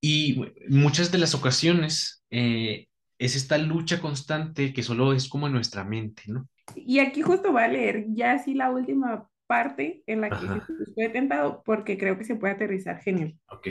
[0.00, 5.52] Y muchas de las ocasiones eh, es esta lucha constante que solo es como en
[5.54, 6.48] nuestra mente, ¿no?
[6.74, 10.76] Y aquí justo va a leer ya así la última parte en la que Jesús
[10.94, 13.38] fue tentado, porque creo que se puede aterrizar genial.
[13.48, 13.66] ok.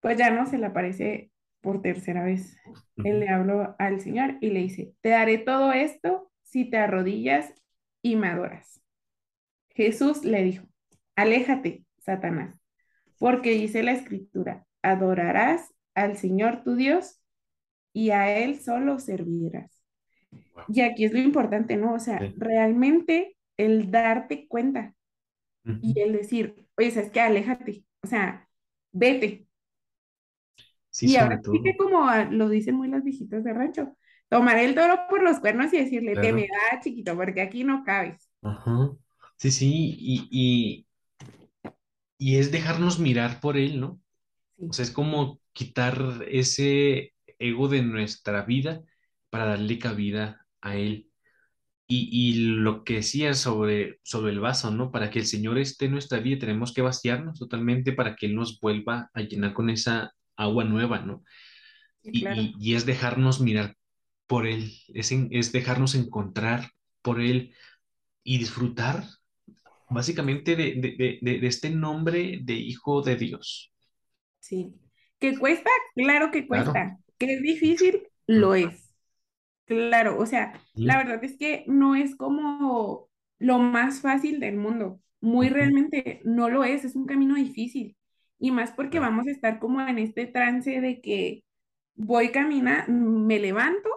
[0.00, 2.56] Pues ya no se le aparece por tercera vez.
[3.02, 3.20] Él Ujú.
[3.20, 7.52] le habló al Señor y le dice, te daré todo esto si te arrodillas
[8.12, 8.80] y me adoras.
[9.70, 10.66] Jesús le dijo,
[11.16, 12.54] aléjate, Satanás,
[13.18, 17.20] porque dice la escritura, adorarás al Señor tu Dios
[17.92, 19.70] y a Él solo servirás.
[20.54, 20.64] Wow.
[20.68, 21.94] Y aquí es lo importante, ¿no?
[21.94, 22.34] O sea, Sí.
[22.38, 24.94] realmente el darte cuenta
[25.82, 27.20] y el decir, oye, ¿sabes qué?
[27.20, 28.48] Aléjate, o sea,
[28.92, 29.46] vete.
[30.90, 33.96] Sí, Y ahora sí que como a- lo dicen muy las viejitas de rancho,
[34.28, 37.84] tomar el toro por los cuernos y decirle, te me da, chiquito, porque aquí no
[37.84, 38.28] cabes.
[38.42, 38.90] Ajá.
[39.36, 40.86] Sí, sí, y, y,
[42.18, 44.00] y es dejarnos mirar por Él, ¿no?
[44.68, 48.82] O Sí, sea, es como quitar ese ego de nuestra vida
[49.30, 51.10] para darle cabida a Él.
[51.88, 54.92] Y, y lo que decías sobre, sobre el vaso, ¿no?
[54.92, 58.36] Para que el Señor esté en nuestra vida, tenemos que vaciarnos totalmente para que Él
[58.36, 61.24] nos vuelva a llenar con esa agua nueva, ¿no?
[62.02, 62.42] sí, claro.
[62.42, 63.76] Y, y, y es dejarnos mirar
[64.28, 66.70] por Él, es, en- es dejarnos encontrar
[67.02, 67.54] por Él
[68.24, 69.04] y disfrutar
[69.90, 73.72] básicamente de, de, de, de- este nombre de Hijo de Dios.
[74.40, 74.74] Sí.
[75.20, 75.70] ¿Que cuesta?
[75.94, 76.72] Claro que Claro.
[76.72, 76.98] cuesta.
[77.18, 78.08] ¿Que es difícil?
[78.26, 78.92] Lo es.
[79.66, 85.00] Claro, o sea, la verdad es que no es como lo más fácil del mundo.
[85.20, 87.96] Muy realmente no lo es, es un camino difícil.
[88.38, 91.44] Y más porque claro, vamos a estar como en este trance de que
[91.96, 93.90] voy caminando, me levanto,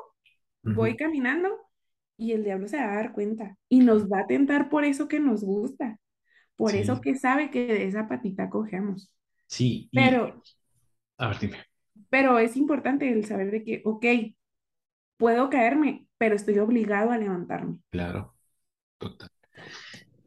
[0.63, 1.49] voy caminando
[2.17, 5.07] y el diablo se va a dar cuenta y nos va a tentar por eso
[5.07, 5.99] que nos gusta,
[6.57, 9.13] por eso que sabe que de esa patita cogemos.
[9.47, 10.43] sí, y Pero,
[11.17, 11.57] a ver, dime.
[12.09, 14.05] pero es importante el saber de que, ok,
[15.17, 17.79] puedo caerme, pero estoy obligado a levantarme.
[17.89, 18.35] Claro,
[18.99, 19.29] total.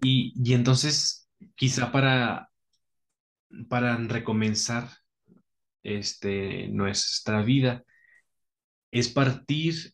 [0.02, 2.50] Y, y entonces, quizá para,
[3.68, 4.88] para recomenzar
[5.82, 7.84] este, nuestra vida,
[8.90, 9.93] es partir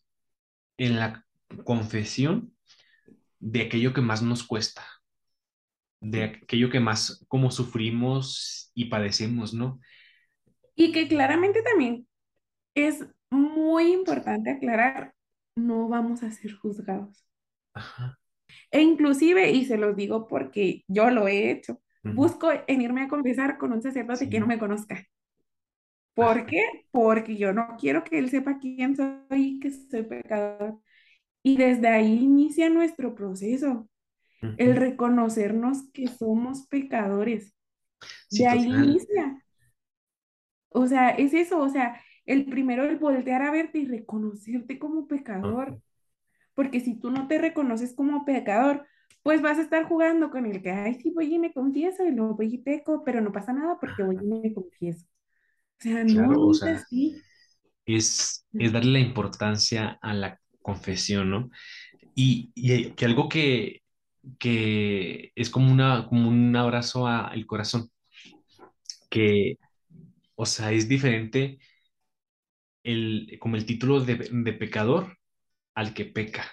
[0.77, 1.25] en la
[1.65, 2.53] confesión
[3.39, 4.85] de aquello que más nos cuesta,
[6.01, 9.79] de aquello que más como sufrimos y padecemos, ¿no?
[10.75, 12.07] Y que claramente también
[12.75, 15.15] es muy importante aclarar,
[15.55, 17.25] no vamos a ser juzgados.
[17.73, 18.17] Ajá,
[18.71, 21.81] E inclusive, y se los digo porque yo lo he hecho,
[22.11, 25.05] busco en irme a confesar con un sacerdote que no me conozca.
[26.21, 26.61] ¿Por qué?
[26.91, 30.79] Porque yo no quiero que él sepa quién soy y que soy pecador.
[31.43, 33.89] Y desde ahí inicia nuestro proceso,
[34.57, 37.55] el reconocernos que somos pecadores.
[38.27, 39.43] Sí, De ahí total, inicia.
[40.69, 45.07] O sea, es eso, o sea, el primero el voltear a verte y reconocerte como
[45.07, 45.79] pecador.
[46.55, 48.87] Porque si tú no te reconoces como pecador,
[49.23, 52.11] pues vas a estar jugando con el que, ay, sí, voy y me confieso y
[52.11, 55.07] luego voy y peco, pero no pasa nada porque voy y me confieso.
[55.81, 56.85] O sea, no, claro, no o es sea,
[57.85, 61.49] es, es darle la importancia a la confesión, ¿no?
[62.13, 63.81] Y, y que algo que,
[64.37, 67.89] que es como, una, como un abrazo al corazón,
[69.09, 69.57] que,
[70.35, 71.59] o sea, es diferente
[72.83, 75.17] el, como el título de, de pecador
[75.73, 76.51] al que peca.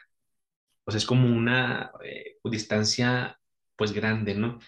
[0.84, 3.38] O sea, es como una eh, distancia,
[3.76, 4.58] pues, grande, ¿no?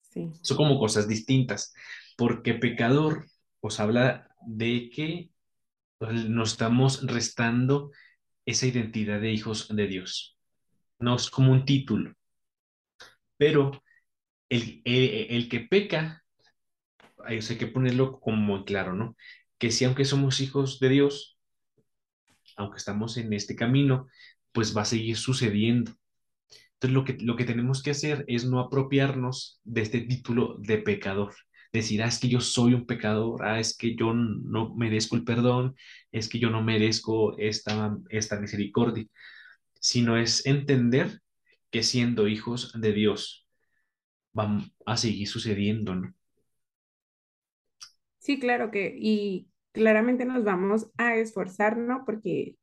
[0.00, 0.30] Sí.
[0.42, 1.72] Son como cosas distintas,
[2.16, 3.26] porque pecador,
[3.66, 5.30] os habla de que
[5.96, 7.92] pues, nos estamos restando
[8.44, 10.36] esa identidad de hijos de Dios.
[10.98, 12.12] No es como un título,
[13.38, 13.82] pero
[14.50, 16.22] el, el, el que peca,
[17.24, 19.16] hay que ponerlo como en claro, ¿no?
[19.56, 21.38] Que si aunque somos hijos de Dios,
[22.58, 24.08] aunque estamos en este camino,
[24.52, 25.92] pues va a seguir sucediendo.
[26.74, 30.76] Entonces lo que, lo que tenemos que hacer es no apropiarnos de este título de
[30.76, 31.34] pecador.
[31.74, 35.24] Decir, ah, es que yo soy un pecador, ah, es que yo no merezco el
[35.24, 35.76] perdón,
[36.12, 39.06] es que yo no merezco esta, esta misericordia,
[39.80, 41.20] sino es entender
[41.70, 43.46] que siendo hijos de Dios
[44.32, 46.14] van a seguir sucediendo, ¿no?
[48.18, 52.04] Sí, claro que, y claramente nos vamos a esforzar, ¿no?
[52.04, 52.56] Porque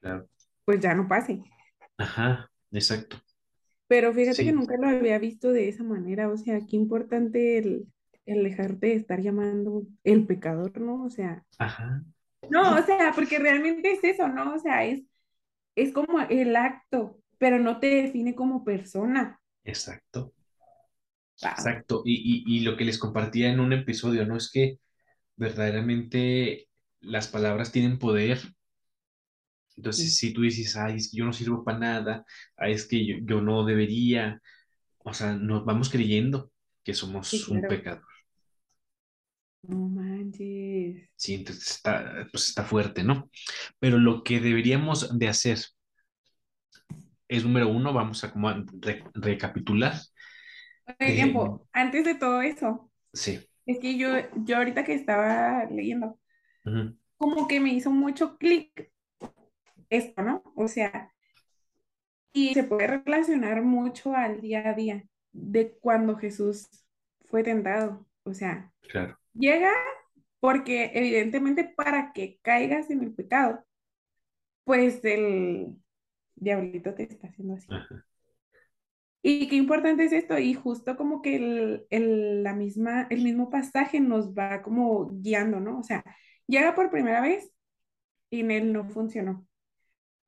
[0.00, 0.28] Claro.
[0.64, 1.42] pues ya no pase.
[1.98, 3.18] Ajá, exacto.
[3.90, 7.88] Pero fíjate que nunca lo había visto de esa manera, o sea, qué importante el,
[8.26, 11.04] el dejarte de estar llamando el pecador, ¿no?
[11.04, 12.02] O sea, ajá,
[12.48, 14.54] no, o sea, porque realmente es eso, ¿no?
[14.54, 15.02] O sea, es,
[15.76, 19.40] es como el acto, pero no te define como persona.
[19.64, 20.34] exacto,
[21.42, 21.50] Wow.
[21.56, 22.02] exacto.
[22.04, 24.36] Y, y, y lo que les compartía en un episodio, ¿no?
[24.36, 24.78] Es que
[25.36, 26.68] verdaderamente
[27.00, 28.40] las palabras tienen poder.
[29.76, 32.24] Entonces, Sí, si tú dices, ay, es que yo no sirvo para nada,
[32.56, 34.40] ay, es que yo, yo no debería,
[34.98, 36.52] o sea, nos vamos creyendo
[36.84, 36.94] que
[37.30, 37.68] sí, somos un claro.
[37.68, 38.02] pecado.
[39.62, 41.08] No manches.
[41.16, 43.30] Sí, entonces está, pues está fuerte, ¿no?
[43.78, 45.58] Pero lo que deberíamos de hacer
[47.28, 49.94] es, número uno, vamos a como a re- recapitular.
[51.00, 54.10] Oye, Eh, tiempo, antes de todo eso, sí, es que yo,
[54.44, 56.18] yo ahorita que estaba leyendo,
[57.18, 58.92] como que me hizo mucho clic
[59.90, 60.42] esto, ¿no?
[60.56, 61.12] O sea,
[62.32, 66.68] y se puede relacionar mucho al día a día de cuando Jesús
[67.28, 68.06] fue tentado.
[68.24, 69.72] O sea, claro, llega
[70.40, 73.64] porque evidentemente para que caigas en el pecado,
[74.64, 75.76] pues el
[76.36, 77.68] diablito te está haciendo así.
[77.68, 78.04] ajá,
[79.22, 83.50] Y qué importante es esto, y justo como que el, el- la misma, el mismo
[83.50, 85.78] pasaje nos va como guiando, ¿no?
[85.80, 86.02] O sea,
[86.46, 87.52] llega por primera vez
[88.30, 89.46] y en él no funcionó.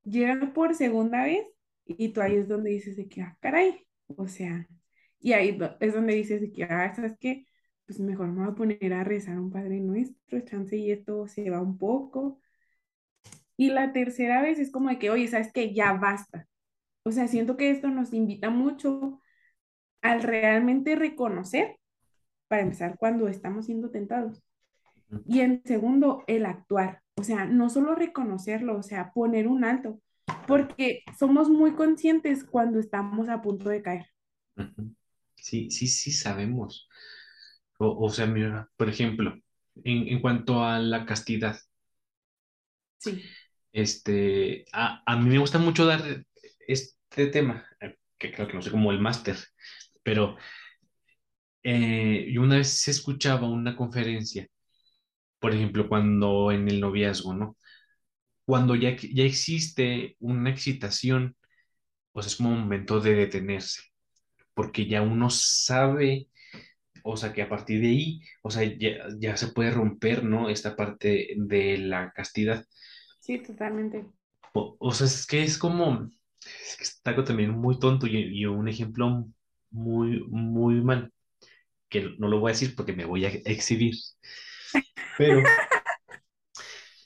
[0.05, 1.47] Llega por segunda vez
[1.87, 3.87] y tú ahí es donde dices de que, ah, caray,
[4.17, 4.67] o sea,
[5.21, 7.47] y ahí es donde dices de que, ah, ¿sabes qué?
[7.87, 11.49] Pues mejor me voy a poner a rezar un Padre Nuestro, chance y esto se
[11.51, 12.41] va un poco.
[13.57, 15.73] Y la tercera vez es como de que, oye, ¿sabes qué?
[15.75, 16.49] Ya basta.
[17.05, 19.21] O sea, siento que esto nos invita mucho
[20.03, 21.79] al realmente reconocer,
[22.49, 24.43] para empezar, cuando estamos siendo tentados.
[25.25, 27.03] Y en segundo, el actuar.
[27.17, 30.01] O sea, no solo reconocerlo, o sea, poner un alto,
[30.47, 34.07] porque somos muy conscientes cuando estamos a punto de caer.
[35.37, 36.89] Sí, sí, sí sabemos.
[37.79, 39.35] O, o sea, mira, por ejemplo,
[39.85, 41.59] en, en cuanto a la castidad,
[42.99, 43.37] Sí,
[43.73, 46.25] este, a, a mí me gusta mucho dar
[46.67, 49.37] este tema, eh, que creo que no sé como el máster,
[50.03, 50.37] pero
[51.63, 54.47] eh, yo una vez escuchaba una conferencia,
[55.43, 57.59] por ejemplo, cuando en el noviazgo, ¿no?
[58.47, 61.37] Cuando ya, ya existe una excitación,
[62.13, 63.83] pues es como un momento de detenerse,
[64.55, 66.29] porque ya uno sabe,
[67.05, 70.51] o sea, que a partir de ahí, o sea, ya, ya se puede romper, ¿no?
[70.51, 72.65] Esta parte de la castidad.
[73.21, 74.05] sí, totalmente.
[74.55, 76.11] O, o sea, es que es como,
[76.45, 79.27] es que está también muy tonto y, y un ejemplo
[79.71, 81.13] muy, muy mal,
[81.89, 83.95] que no lo voy a decir porque me voy a exhibir,
[85.19, 85.43] pero,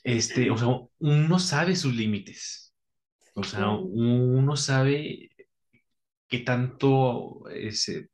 [0.03, 0.67] este, o sea,
[0.99, 2.73] uno sabe sus límites,
[3.35, 5.29] o sea, uno sabe
[6.27, 8.09] qué tanto, ese,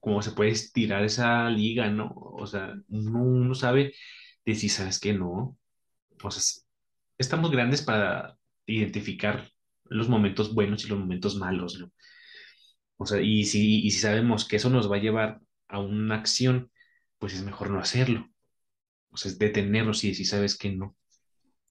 [0.00, 2.12] cómo se puede estirar esa liga, ¿no?
[2.14, 3.94] O sea, uno, uno sabe
[4.44, 5.12] decir, ¿sabes qué?
[5.12, 5.58] No,
[6.22, 6.62] o sea,
[7.18, 8.36] estamos grandes para
[8.66, 9.48] identificar
[9.84, 11.92] los momentos buenos y los momentos malos, ¿no?
[12.96, 16.16] O sea, y si, y si sabemos que eso nos va a llevar a una
[16.16, 16.70] acción,
[17.18, 18.28] pues es mejor no hacerlo.
[19.12, 20.96] O sea, es detenernos y decir, sabes que no.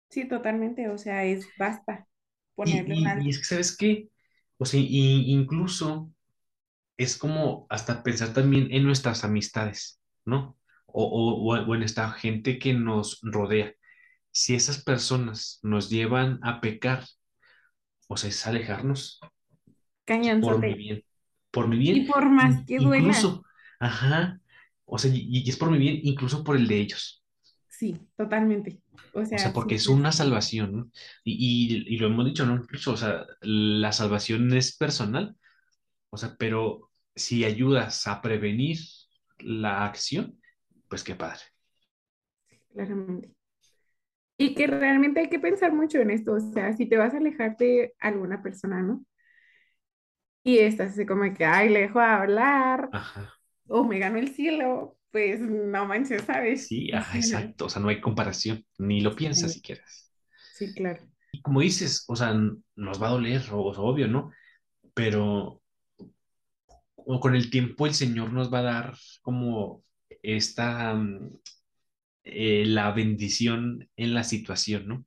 [0.10, 0.90] Sí, totalmente.
[0.90, 2.08] O sea, es basta
[2.64, 3.32] Y, ponerle y, y alto.
[3.32, 4.10] es que, ¿sabes qué?
[4.58, 6.12] O sea, y- incluso
[6.98, 10.58] es como hasta pensar también en nuestras amistades, ¿no?
[10.88, 13.74] O, o, o en esta gente que nos rodea.
[14.32, 17.06] Si esas personas nos llevan a pecar,
[18.08, 19.20] o sea, es alejarnos
[20.40, 21.04] por mi bien,
[21.52, 23.44] por mi bien, Y por más que duela, incluso,
[23.80, 24.40] ajá,
[24.86, 27.21] O sea, y, y es por mi bien, incluso por el de ellos.
[27.82, 28.82] Sí, totalmente.
[29.14, 30.92] O O sea, sea, porque sí, es una salvación, ¿no?
[31.24, 32.56] Y, y, y lo hemos dicho, ¿no?
[32.56, 35.36] Incluso, o sea, la salvación es personal,
[36.12, 38.80] o sea, pero si ayudas a prevenir
[39.40, 40.40] la acción,
[40.90, 41.42] pues qué padre.
[42.74, 43.32] claramente.
[44.38, 47.18] Y que realmente hay que pensar mucho en esto, o sea, si te vas a
[47.18, 49.06] alejar de alguna persona, ¿no?
[50.44, 53.40] Y estás así como que, ay, le dejo de hablar, Ajá.
[53.68, 56.68] o me gano el cielo, pues no manches, ¿sabes?
[56.68, 57.66] Sí, ajá, exacto.
[57.66, 60.12] O sea, no hay comparación, ni lo piensas sí, si quieres.
[60.54, 61.04] sí, claro.
[61.32, 62.34] Y como dices, o sea,
[62.76, 64.32] nos va a doler, obvio, ¿no?
[64.94, 65.62] Pero
[67.06, 69.84] o con el tiempo el Señor nos va a dar como
[70.22, 71.40] esta, mm,
[72.24, 75.06] eh, la bendición en la situación, ¿no?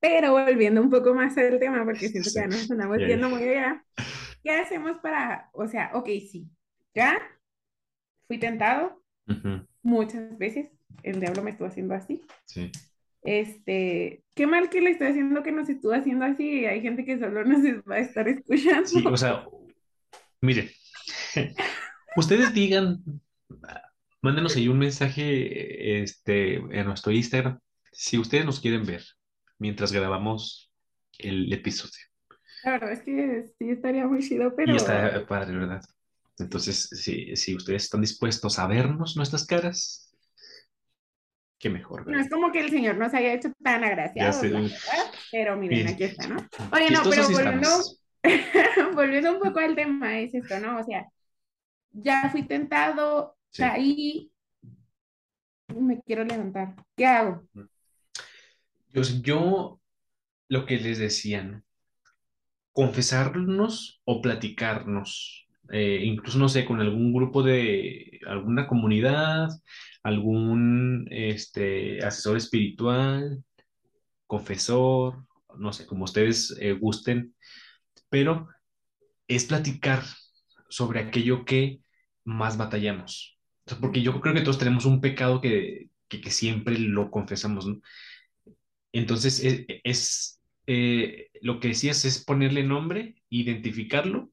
[0.00, 2.68] Pero volviendo un poco más al tema, porque siento que ya nos
[3.00, 3.84] ya, yendo muy allá,
[4.42, 6.48] ¿qué hacemos para, o sea, ok, sí,
[6.94, 7.18] ya
[8.26, 9.02] fui tentado
[9.82, 10.70] Muchas veces,
[11.02, 12.22] el diablo me estuvo haciendo así.
[12.46, 12.70] sí.
[13.22, 17.18] Este, qué mal que le estoy haciendo que nos estuvo haciendo así, hay gente que
[17.18, 17.60] solo nos
[17.90, 18.28] va a estar
[18.84, 19.16] Sí, o escuchando.
[19.16, 19.44] sea,
[20.40, 20.70] miren,
[22.16, 23.02] ustedes digan,
[24.22, 27.58] mándenos ahí un mensaje, este, en nuestro Instagram,
[27.92, 29.02] si ustedes nos quieren ver
[29.58, 30.72] mientras grabamos
[31.18, 32.04] el episodio.
[32.62, 35.82] La verdad es que sí estaría muy chido, Y pero está padre, ¿verdad?
[36.38, 40.12] Entonces, si, si ustedes están dispuestos a vernos nuestras caras,
[41.58, 44.42] qué mejor, no es como que el Señor nos haya hecho tan agraciados,
[45.32, 46.36] pero miren, aquí está, ¿no?
[46.72, 47.68] Oye, no, pero volviendo,
[48.94, 50.78] volviendo un poco al tema, es esto, ¿no?
[50.78, 51.06] O sea,
[51.92, 53.62] ya fui tentado, Sí.
[53.62, 54.32] caí,
[55.68, 56.74] me quiero levantar.
[56.94, 57.42] ¿Qué hago?
[58.92, 59.80] Yo, yo
[60.48, 61.62] lo que les decía, ¿no?
[62.76, 69.48] confesarnos o platicarnos, eh, incluso no sé, con algún grupo de alguna comunidad,
[70.02, 73.42] algún este, asesor espiritual,
[74.26, 75.26] confesor,
[75.58, 77.34] no sé, como ustedes eh, gusten,
[78.08, 78.48] pero
[79.28, 80.02] es platicar
[80.68, 81.80] sobre aquello que
[82.24, 83.38] más batallamos.
[83.80, 87.66] Porque yo creo que todos tenemos un pecado que, que, siempre lo confesamos.
[88.92, 94.30] Entonces, es, es, eh, lo que decías es ponerle nombre, identificarlo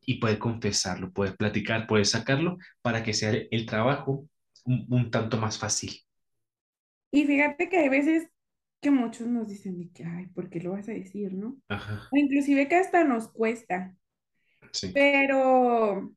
[0.00, 4.26] y poder confesarlo, poder platicar, poder sacarlo para que sea el, trabajo
[4.64, 5.92] un, un, tanto más fácil.
[7.10, 8.28] Y fíjate que hay veces
[8.80, 11.58] que muchos nos dicen de que, ay, ¿por qué lo vas a decir, no?
[11.68, 13.96] Ajá, O inclusive que hasta nos cuesta,
[14.72, 16.12] sí, pero,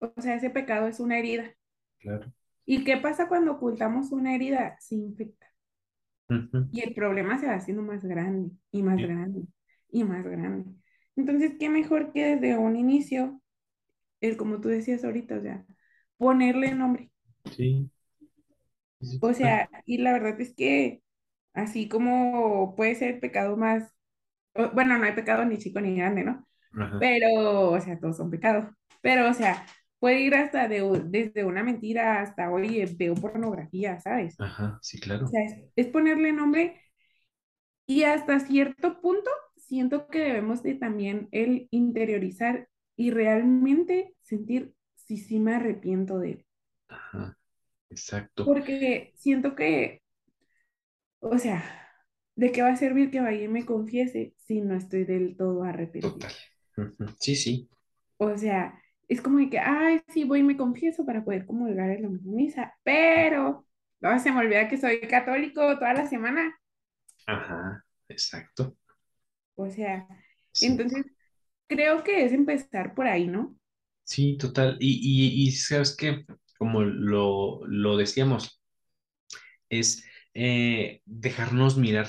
[0.00, 1.54] o sea, ese pecado es una herida.
[1.98, 2.32] claro.
[2.66, 4.76] ¿Y qué pasa cuando ocultamos una herida?
[4.80, 5.46] Se infecta.
[6.30, 9.42] Ujú, Y el problema se va haciendo más grande y más sí, grande
[9.90, 10.70] y más grande.
[11.18, 13.42] Entonces, ¿qué mejor que desde un inicio,
[14.22, 15.66] el como tú decías ahorita, o sea,
[16.18, 17.10] ponerle nombre?
[17.50, 17.90] sí,
[19.00, 21.02] sí, O sea, y la verdad es que
[21.54, 23.92] así como puede ser pecado más,
[24.54, 26.48] o- bueno, no hay pecado ni chico ni grande, ¿no?
[26.78, 28.66] Ajá, Pero, o sea, todos son pecados.
[29.02, 29.66] Pero, o sea,
[30.00, 34.38] puede ir hasta de, desde una mentira hasta, oye, veo pornografía, ¿sabes?
[34.38, 35.28] ajá, sí, O claro.
[35.28, 36.80] sea, es, es ponerle nombre
[37.86, 39.30] y hasta cierto punto
[39.68, 46.30] siento que debemos de también el interiorizar y realmente sentir si sí me arrepiento de
[46.32, 46.46] él.
[46.88, 47.38] Ajá,
[47.90, 48.44] exacto.
[48.44, 50.02] Porque siento que,
[51.20, 51.62] o sea,
[52.36, 55.62] ¿de qué va a servir que vaya y me confiese si no estoy del todo
[55.62, 56.12] arrepentido?
[56.14, 56.32] Total.
[57.20, 57.68] Sí, sí,
[58.18, 61.90] O sea, es como de que, ay, sí, voy y me confieso para poder comulgar
[61.90, 63.66] en la misa, pero
[64.00, 66.54] no, se me olvida que soy católico toda la semana.
[67.26, 68.76] ajá, exacto.
[69.58, 70.08] O sea,
[70.52, 71.06] Sí, entonces
[71.68, 73.56] creo que es empezar por ahí, ¿no?
[74.04, 74.76] sí, total.
[74.80, 76.24] Y, y, y sabes que,
[76.58, 78.60] como lo, lo decíamos,
[79.68, 80.04] es
[80.34, 82.08] eh, dejarnos mirar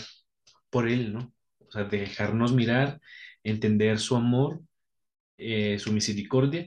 [0.70, 1.34] por Él, ¿no?
[1.68, 3.00] O sea, dejarnos mirar,
[3.44, 4.62] entender su amor,
[5.38, 6.64] eh, su misericordia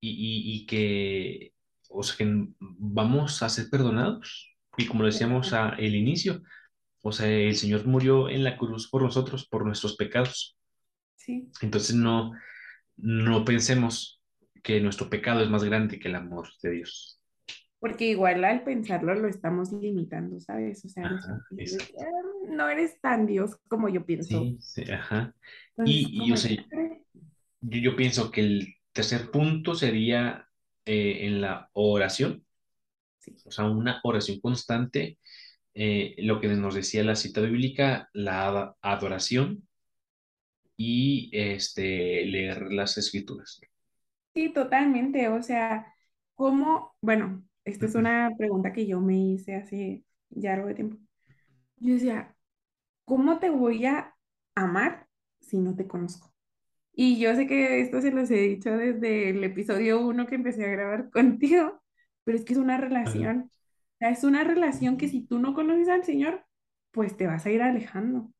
[0.00, 1.54] y, y- y que,
[1.90, 2.26] o sea, que
[2.60, 4.56] vamos a ser perdonados.
[4.78, 6.42] Y como lo decíamos al inicio,
[7.02, 10.56] o sea, el Señor murió en la cruz por nosotros, por nuestros pecados.
[11.16, 12.32] Sí, Entonces no,
[12.96, 14.22] no pensemos
[14.62, 17.20] que nuestro pecado es más grande que el amor de Dios.
[17.78, 20.84] porque igual al pensarlo lo estamos limitando, ¿sabes?
[20.84, 21.40] O sea, Ajá.
[21.98, 22.12] "Ah,
[22.48, 24.40] no eres tan Dios como yo pienso.
[24.40, 25.34] Sí, sí, ajá.
[25.76, 26.98] Entonces, Y, y, o sea, de, "Ah,
[27.60, 30.48] yo, yo pienso que el tercer punto sería
[30.84, 32.44] eh, en la oración,
[33.18, 35.18] sí, o sea, una oración constante,
[35.76, 39.68] eh, lo que nos decía la cita bíblica, la ad- adoración
[40.76, 43.60] y este, leer las escrituras.
[44.34, 45.92] sí, totalmente, o sea,
[46.34, 46.94] ¿cómo?
[47.00, 50.98] Bueno, esta es una pregunta que yo me hice hace ya algo de tiempo.
[51.78, 52.36] Yo decía,
[53.04, 54.16] ¿cómo te voy a
[54.54, 55.08] amar
[55.40, 56.32] si no te conozco?
[56.94, 60.64] Y yo sé que esto se los he dicho desde el episodio uno que empecé
[60.66, 61.82] a grabar contigo,
[62.24, 63.50] pero es que es una relación.
[64.00, 66.46] Es una relación que si tú no conoces al Señor,
[66.92, 68.30] pues te vas a ir alejando.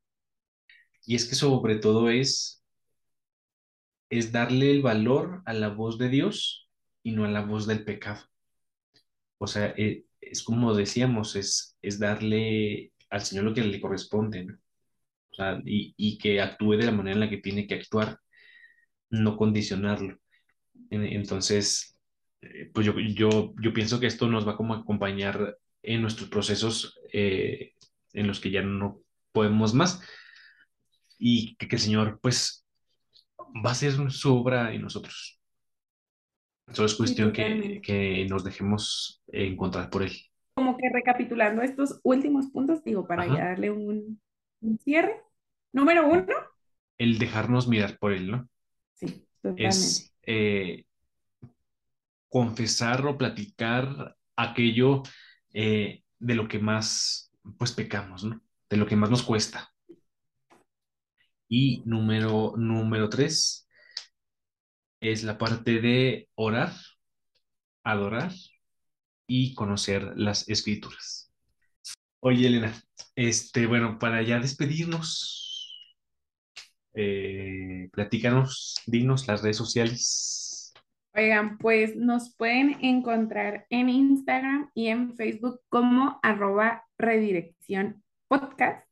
[1.07, 2.63] Y es que sobre todo es,
[4.11, 6.69] es darle el valor a la voz de Dios
[7.05, 8.23] y no a la voz del pecado.
[9.39, 14.47] O sea, eh, es como decíamos, es, es darle al Señor lo que le corresponde,
[15.65, 18.19] y, y que actúe de la manera en la que tiene que actuar,
[19.11, 20.19] no condicionarlo.
[20.91, 21.96] En- Entonces,
[22.73, 26.99] pues yo, yo, yo pienso que esto nos va como a acompañar en nuestros procesos
[27.13, 27.73] eh,
[28.13, 29.01] en los que ya no
[29.33, 30.01] podemos más
[31.19, 32.67] y que, que el Señor pues
[33.65, 35.41] va a hacer su obra en nosotros.
[36.73, 37.81] Solo es Sí, cuestión que, totalmente.
[37.81, 40.13] que nos dejemos encontrar por Él.
[40.55, 44.21] Como que recapitulando estos últimos puntos, digo, para ya darle un,
[44.61, 45.23] un cierre.
[45.73, 46.27] Número uno,
[46.99, 48.49] El dejarnos mirar por Él, ¿no?
[48.95, 49.69] sí, totalmente.
[49.69, 50.85] Es eh,
[52.29, 55.03] confesar o platicar aquello
[55.53, 58.27] eh, de lo que más pues pecamos.
[58.69, 59.73] De lo que más nos cuesta.
[61.49, 63.69] Y número, número tres
[65.01, 66.73] es la parte de orar,
[67.85, 68.33] adorar
[69.27, 71.33] y conocer las escrituras.
[72.21, 72.75] Oye, Elena,
[73.15, 75.73] este, bueno, para ya despedirnos,
[76.95, 80.46] eh, platícanos, dinos las redes sociales.
[81.19, 88.87] Oigan, pues nos pueden encontrar en Instagram y en Facebook como arroba redirección podcast.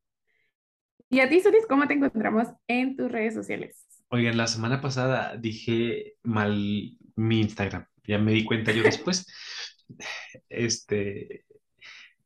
[1.10, 3.86] Y a ti, Suris, ¿cómo te encontramos en tus redes sociales?
[4.08, 9.26] Oigan, la semana pasada dije mal mi Instagram, ya me di cuenta yo después.
[10.48, 11.44] Este,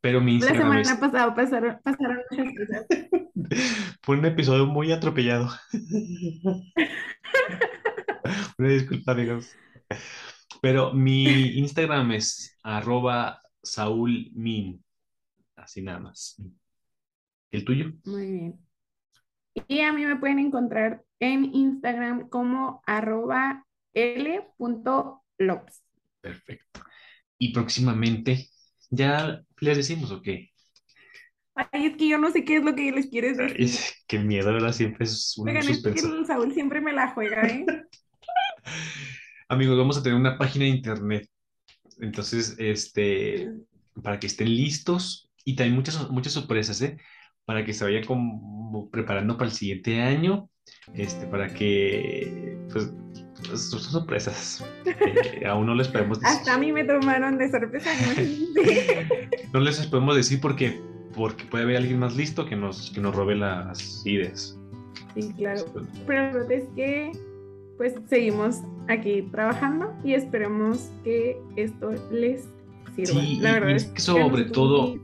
[0.01, 2.87] pero mi La Instagram semana es, pasada pasaron, pasaron muchas cosas.
[4.03, 5.51] fue un episodio muy atropellado.
[8.59, 9.57] Una disculpa, amigos.
[10.61, 14.85] Pero mi Instagram es arroba saulmin,
[15.57, 16.41] así nada más.
[17.51, 17.93] ¿El tuyo?
[18.05, 18.59] Muy bien.
[19.67, 25.83] Y a mí me pueden encontrar en Instagram como arroba l.lops.
[26.21, 26.81] Perfecto.
[27.39, 28.49] Y próximamente,
[28.91, 30.51] ¿ya les decimos o qué?
[31.55, 33.95] Ay, es que yo no sé qué es lo que les quieres Ay, decir.
[34.07, 34.73] qué miedo, ¿verdad?
[34.73, 37.67] Siempre es un Oigan, es que Saúl siempre me la juega, ¿eh?
[39.51, 41.31] Amigos, vamos a tener una página de internet.
[42.01, 43.51] Entonces, este,
[44.03, 46.99] para que estén listos y también muchas, muchas sorpresas, ¿eh?
[47.47, 50.51] Para que se vayan como preparando para el siguiente año,
[50.93, 52.93] este, para que, pues,
[53.49, 54.63] pues, son sorpresas.
[54.85, 56.37] que aún no les podemos decir.
[56.37, 57.91] Hasta a mí me tomaron de sorpresa.
[59.55, 60.79] No les podemos decir porque,
[61.15, 64.59] porque puede haber alguien más listo que nos, que nos robe las ideas.
[65.15, 65.65] Sí, claro.
[66.07, 67.13] Pero es que,
[67.79, 72.43] pues, seguimos aquí trabajando y esperemos que esto les
[72.95, 73.21] sirva.
[73.23, 75.01] Sí, La verdad y es que sobre todo, sí-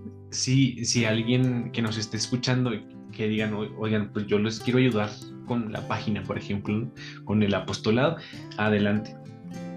[0.77, 4.59] si, si alguien que nos esté escuchando y que digan, "O- oigan, pues yo les
[4.61, 5.09] quiero ayudar
[5.47, 6.91] con la página, por ejemplo,
[7.25, 8.16] con el apostolado,
[8.59, 9.14] adelante.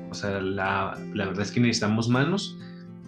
[0.10, 2.58] O sea, la, la verdad es que necesitamos manos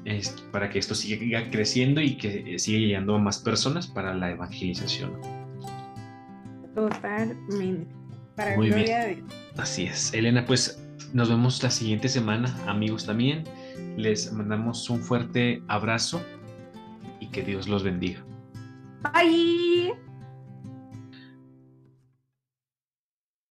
[0.06, 4.14] es, para que esto siga creciendo y que eh, siga llegando a más personas para
[4.14, 5.12] la evangelización.
[6.76, 7.88] Totalmente.
[8.40, 8.78] Para Muy bien.
[8.80, 9.34] gloria de Dios.
[9.58, 10.14] Así es.
[10.14, 10.82] Elena, pues
[11.14, 13.44] nos vemos la siguiente semana, amigos también.
[13.98, 16.22] Les mandamos un fuerte abrazo
[17.20, 18.24] y que Dios los bendiga.
[19.14, 20.09] Bye.